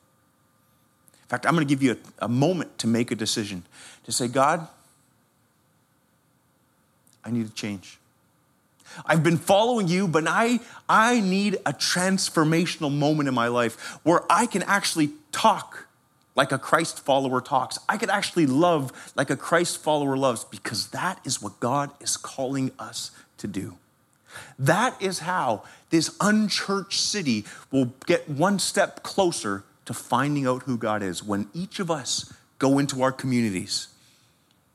In 1.23 1.29
fact, 1.29 1.47
I'm 1.47 1.55
going 1.55 1.66
to 1.66 1.73
give 1.73 1.83
you 1.83 1.93
a, 1.93 2.25
a 2.25 2.29
moment 2.29 2.79
to 2.79 2.87
make 2.87 3.11
a 3.11 3.14
decision 3.14 3.62
to 4.05 4.12
say, 4.12 4.27
God, 4.27 4.66
I 7.25 7.31
need 7.31 7.47
to 7.47 7.55
change. 7.55 7.99
I've 9.07 9.23
been 9.23 9.37
following 9.37 9.87
you, 9.87 10.09
but 10.09 10.27
I, 10.27 10.59
I 10.88 11.21
need 11.21 11.55
a 11.66 11.73
transformational 11.73 12.93
moment 12.93 13.29
in 13.29 13.35
my 13.35 13.47
life 13.47 14.01
where 14.03 14.23
I 14.29 14.47
can 14.47 14.62
actually 14.64 15.11
talk 15.31 15.87
like 16.35 16.51
a 16.51 16.59
Christ 16.59 17.01
follower 17.05 17.40
talks. 17.40 17.79
I 17.88 17.97
can 17.99 18.11
actually 18.11 18.47
love 18.47 19.12
like 19.14 19.31
a 19.31 19.37
Christ 19.37 19.79
follower 19.79 20.16
loves 20.16 20.45
because 20.45 20.88
that 20.88 21.21
is 21.25 21.43
what 21.43 21.61
God 21.61 21.90
is 22.01 22.16
calling 22.16 22.73
us 22.79 23.11
to 23.38 23.47
do. 23.47 23.77
That 24.59 25.01
is 25.01 25.21
how 25.21 25.64
this 25.90 26.16
unchurched 26.21 27.01
city 27.01 27.45
will 27.71 27.93
get 28.07 28.29
one 28.29 28.59
step 28.59 29.03
closer 29.03 29.64
to 29.87 29.95
finding 29.95 30.47
out 30.47 30.64
who 30.64 30.77
God 30.77 31.03
is 31.03 31.23
when 31.23 31.49
each 31.53 31.81
of 31.81 31.90
us 31.90 32.33
go 32.59 32.79
into 32.79 33.03
our 33.03 33.12
communities 33.12 33.88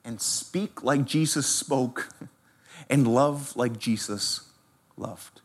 and 0.03 0.21
speak 0.21 0.83
like 0.83 1.05
Jesus 1.05 1.47
spoke 1.47 2.09
and 2.89 3.07
love 3.07 3.55
like 3.55 3.79
Jesus 3.79 4.41
loved. 4.97 5.41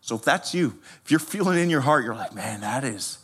So 0.00 0.16
if 0.16 0.22
that's 0.22 0.54
you, 0.54 0.78
if 1.04 1.10
you're 1.10 1.20
feeling 1.20 1.58
in 1.58 1.68
your 1.68 1.82
heart, 1.82 2.04
you're 2.04 2.14
like, 2.14 2.34
man, 2.34 2.62
that 2.62 2.84
is, 2.84 3.18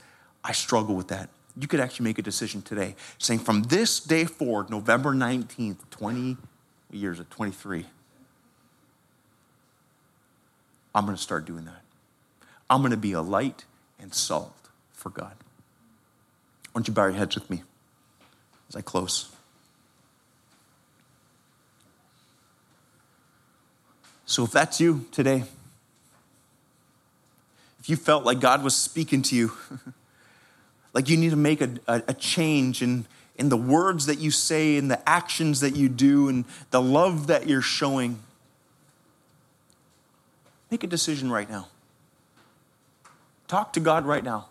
I 0.45 0.53
struggle 0.53 0.95
with 0.95 1.09
that. 1.09 1.31
You 1.59 1.67
could 1.67 1.81
actually 1.81 2.05
make 2.05 2.19
a 2.19 2.23
decision 2.23 2.61
today 2.61 2.95
saying 3.19 3.41
from 3.41 3.63
this 3.63 4.01
day 4.01 4.25
forward, 4.25 4.69
November 4.69 5.15
19th, 5.15 5.79
20 5.91 6.37
years 6.91 7.21
at 7.21 7.31
23, 7.31 7.87
I'm 10.95 11.05
going 11.05 11.17
to 11.17 11.23
start 11.23 11.45
doing 11.45 11.65
that. 11.65 11.83
I'm 12.71 12.81
going 12.81 12.93
to 12.93 12.97
be 12.97 13.13
a 13.13 13.21
light 13.21 13.65
and 13.99 14.15
salt 14.15 14.55
for 14.93 15.11
God. 15.11 15.33
Why 16.73 16.81
don't 16.81 16.89
you 16.89 16.95
bow 16.95 17.05
your 17.05 17.15
heads 17.15 17.35
with 17.35 17.51
me 17.51 17.63
as 18.69 18.77
I 18.77 18.81
close? 18.81 19.31
So, 24.27 24.45
if 24.45 24.53
that's 24.53 24.81
you 24.81 25.05
today, 25.13 25.45
if 27.79 27.89
you 27.89 27.97
felt 27.97 28.25
like 28.25 28.41
God 28.41 28.65
was 28.65 28.75
speaking 28.75 29.21
to 29.23 29.37
you, 29.37 29.53
like 30.95 31.09
you 31.09 31.17
need 31.17 31.31
to 31.31 31.37
make 31.37 31.61
a, 31.61 31.71
a, 31.87 32.03
a 32.09 32.15
change 32.15 32.83
in, 32.83 33.05
in 33.37 33.51
the 33.51 33.57
words 33.57 34.07
that 34.07 34.19
you 34.19 34.31
say, 34.31 34.77
in 34.77 34.89
the 34.89 35.07
actions 35.09 35.61
that 35.61 35.77
you 35.77 35.89
do, 35.91 36.29
and 36.29 36.47
the 36.71 36.81
love 36.81 37.27
that 37.27 37.47
you're 37.47 37.61
showing, 37.61 38.21
Make 40.75 40.83
a 40.83 40.89
decision 40.89 41.31
right 41.31 41.49
now. 41.49 41.69
Talk 43.47 43.75
to 43.75 43.81
God 43.81 44.07
right 44.07 44.25
now. 44.25 44.47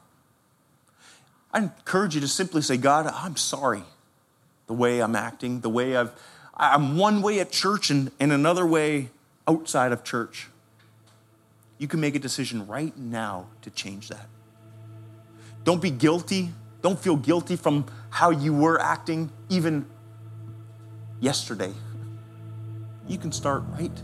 I 1.51 1.57
encourage 1.59 2.15
you 2.15 2.21
to 2.21 2.29
simply 2.29 2.61
say, 2.61 2.77
God, 2.77 3.07
I'm 3.07 3.35
sorry 3.35 3.83
the 4.67 4.73
way 4.73 5.01
I'm 5.01 5.17
acting, 5.17 5.59
the 5.59 5.69
way 5.69 5.97
I've, 5.97 6.13
I'm 6.55 6.97
one 6.97 7.21
way 7.21 7.41
at 7.41 7.51
church 7.51 7.89
and, 7.89 8.09
and 8.21 8.31
another 8.31 8.65
way 8.65 9.09
outside 9.49 9.91
of 9.91 10.05
church. 10.05 10.47
You 11.77 11.89
can 11.89 11.99
make 11.99 12.15
a 12.15 12.19
decision 12.19 12.67
right 12.67 12.97
now 12.97 13.47
to 13.61 13.69
change 13.69 14.07
that. 14.07 14.29
Don't 15.65 15.81
be 15.81 15.91
guilty. 15.91 16.53
Don't 16.81 16.97
feel 16.97 17.17
guilty 17.17 17.57
from 17.57 17.85
how 18.11 18.29
you 18.29 18.53
were 18.53 18.79
acting 18.79 19.29
even 19.49 19.85
yesterday. 21.19 21.73
You 23.09 23.17
can 23.17 23.33
start 23.33 23.63
right 23.77 24.01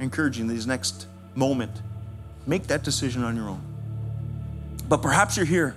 In 0.00 0.46
this 0.46 0.64
next 0.64 1.06
moment, 1.34 1.70
make 2.46 2.68
that 2.68 2.82
decision 2.82 3.22
on 3.22 3.36
your 3.36 3.50
own. 3.50 3.60
But 4.88 5.02
perhaps 5.02 5.36
you're 5.36 5.44
here, 5.44 5.76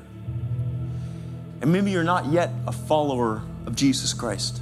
and 1.62 1.74
maybe 1.74 1.92
you're 1.92 2.06
not 2.06 2.28
yet 2.28 2.50
a 2.66 2.72
follower 2.72 3.42
of 3.66 3.76
Jesus 3.76 4.14
Christ. 4.14 4.62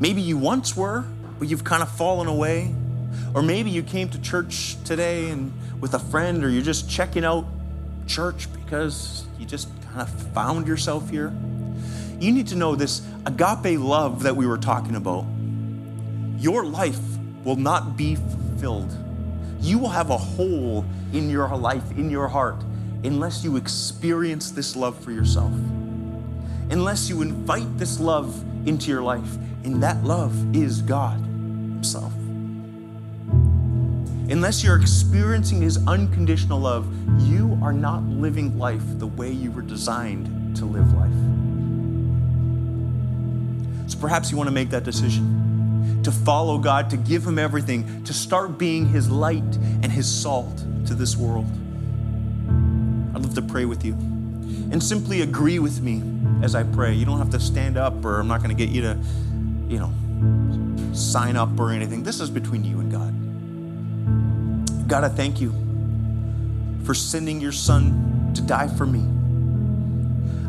Maybe 0.00 0.20
you 0.20 0.36
once 0.36 0.76
were, 0.76 1.04
but 1.38 1.48
you've 1.48 1.62
kind 1.62 1.82
of 1.82 1.90
fallen 1.90 2.26
away. 2.26 2.74
Or 3.34 3.42
maybe 3.42 3.70
you 3.70 3.82
came 3.82 4.08
to 4.10 4.20
church 4.20 4.76
today 4.84 5.30
and 5.30 5.52
with 5.80 5.94
a 5.94 5.98
friend, 5.98 6.44
or 6.44 6.50
you're 6.50 6.62
just 6.62 6.90
checking 6.90 7.24
out 7.24 7.46
church 8.08 8.52
because 8.52 9.24
you 9.38 9.46
just 9.46 9.68
kind 9.84 10.00
of 10.00 10.10
found 10.32 10.66
yourself 10.66 11.08
here. 11.08 11.32
You 12.18 12.32
need 12.32 12.48
to 12.48 12.56
know 12.56 12.74
this 12.74 13.02
agape 13.26 13.78
love 13.78 14.24
that 14.24 14.34
we 14.34 14.46
were 14.46 14.58
talking 14.58 14.96
about. 14.96 15.24
Your 16.38 16.64
life 16.64 16.98
will 17.46 17.54
not 17.54 17.96
be 17.96 18.16
fulfilled. 18.16 18.92
You 19.60 19.78
will 19.78 19.88
have 19.88 20.10
a 20.10 20.18
hole 20.18 20.84
in 21.12 21.30
your 21.30 21.48
life, 21.56 21.88
in 21.92 22.10
your 22.10 22.26
heart, 22.26 22.56
unless 23.04 23.44
you 23.44 23.56
experience 23.56 24.50
this 24.50 24.74
love 24.74 24.98
for 24.98 25.12
yourself. 25.12 25.52
Unless 26.70 27.08
you 27.08 27.22
invite 27.22 27.78
this 27.78 28.00
love 28.00 28.44
into 28.66 28.90
your 28.90 29.02
life, 29.02 29.36
and 29.62 29.80
that 29.80 30.02
love 30.02 30.34
is 30.56 30.82
God 30.82 31.20
Himself. 31.20 32.12
Unless 34.28 34.64
you're 34.64 34.80
experiencing 34.80 35.62
His 35.62 35.78
unconditional 35.86 36.58
love, 36.58 36.84
you 37.28 37.56
are 37.62 37.72
not 37.72 38.02
living 38.02 38.58
life 38.58 38.82
the 38.98 39.06
way 39.06 39.30
you 39.30 39.52
were 39.52 39.62
designed 39.62 40.56
to 40.56 40.64
live 40.64 40.92
life. 40.94 41.12
So 43.88 43.98
perhaps 44.00 44.32
you 44.32 44.36
want 44.36 44.48
to 44.48 44.54
make 44.54 44.70
that 44.70 44.82
decision 44.82 45.46
to 46.06 46.12
follow 46.12 46.56
God, 46.56 46.88
to 46.90 46.96
give 46.96 47.26
Him 47.26 47.36
everything, 47.36 48.04
to 48.04 48.12
start 48.12 48.58
being 48.58 48.86
His 48.86 49.10
light 49.10 49.42
and 49.42 49.90
His 49.90 50.06
salt 50.08 50.56
to 50.86 50.94
this 50.94 51.16
world. 51.16 51.50
I'd 53.12 53.22
love 53.22 53.34
to 53.34 53.42
pray 53.42 53.64
with 53.64 53.84
you. 53.84 53.94
And 54.70 54.80
simply 54.80 55.22
agree 55.22 55.58
with 55.58 55.80
me 55.80 56.04
as 56.44 56.54
I 56.54 56.62
pray. 56.62 56.94
You 56.94 57.06
don't 57.06 57.18
have 57.18 57.30
to 57.30 57.40
stand 57.40 57.76
up, 57.76 58.04
or 58.04 58.20
I'm 58.20 58.28
not 58.28 58.40
going 58.40 58.56
to 58.56 58.66
get 58.66 58.72
you 58.72 58.82
to, 58.82 58.96
you 59.66 59.80
know, 59.80 60.94
sign 60.94 61.34
up 61.34 61.58
or 61.58 61.72
anything. 61.72 62.04
This 62.04 62.20
is 62.20 62.30
between 62.30 62.62
you 62.62 62.78
and 62.78 62.92
God. 62.92 64.88
God, 64.88 65.02
I 65.02 65.08
thank 65.08 65.40
you 65.40 65.52
for 66.84 66.94
sending 66.94 67.40
your 67.40 67.50
son 67.50 68.30
to 68.36 68.42
die 68.42 68.68
for 68.68 68.86
me. 68.86 69.00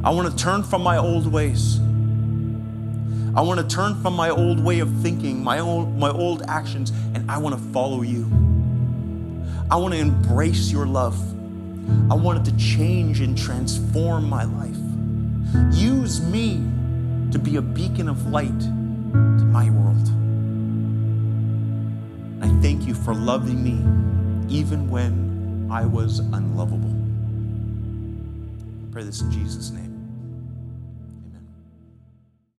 I 0.04 0.12
want 0.12 0.30
to 0.30 0.38
turn 0.38 0.62
from 0.62 0.84
my 0.84 0.98
old 0.98 1.26
ways. 1.26 1.80
I 3.38 3.41
want 3.41 3.60
to 3.60 3.76
turn 3.76 4.02
from 4.02 4.15
my 4.15 4.32
old 4.32 4.60
way 4.60 4.80
of 4.80 4.89
thinking, 5.04 5.43
my 5.43 5.60
old, 5.60 5.95
my 5.95 6.10
old 6.10 6.41
actions, 6.47 6.89
and 7.13 7.30
I 7.30 7.38
want 7.38 7.54
to 7.56 7.62
follow 7.71 8.02
you. 8.02 8.23
I 9.69 9.76
want 9.76 9.93
to 9.93 10.00
embrace 10.00 10.71
your 10.71 10.88
love. 10.88 11.15
I 12.10 12.15
want 12.15 12.39
it 12.39 12.52
to 12.52 12.58
change 12.58 13.21
and 13.21 13.38
transform 13.38 14.28
my 14.28 14.43
life. 14.43 14.76
Use 15.71 16.19
me 16.19 16.63
to 17.32 17.38
be 17.38 17.58
a 17.58 17.62
beacon 17.62 18.10
of 18.10 18.26
light 18.26 18.60
to 18.60 19.45
my 19.45 19.69
world. 19.69 20.08
I 22.41 22.50
thank 22.60 22.88
you 22.88 22.95
for 22.95 23.13
loving 23.13 23.63
me 23.63 23.78
even 24.52 24.89
when 24.89 25.69
I 25.71 25.86
was 25.86 26.19
unlovable. 26.19 26.95
I 28.89 28.91
pray 28.91 29.04
this 29.04 29.21
in 29.21 29.32
Jesus' 29.32 29.69
name. 29.69 29.87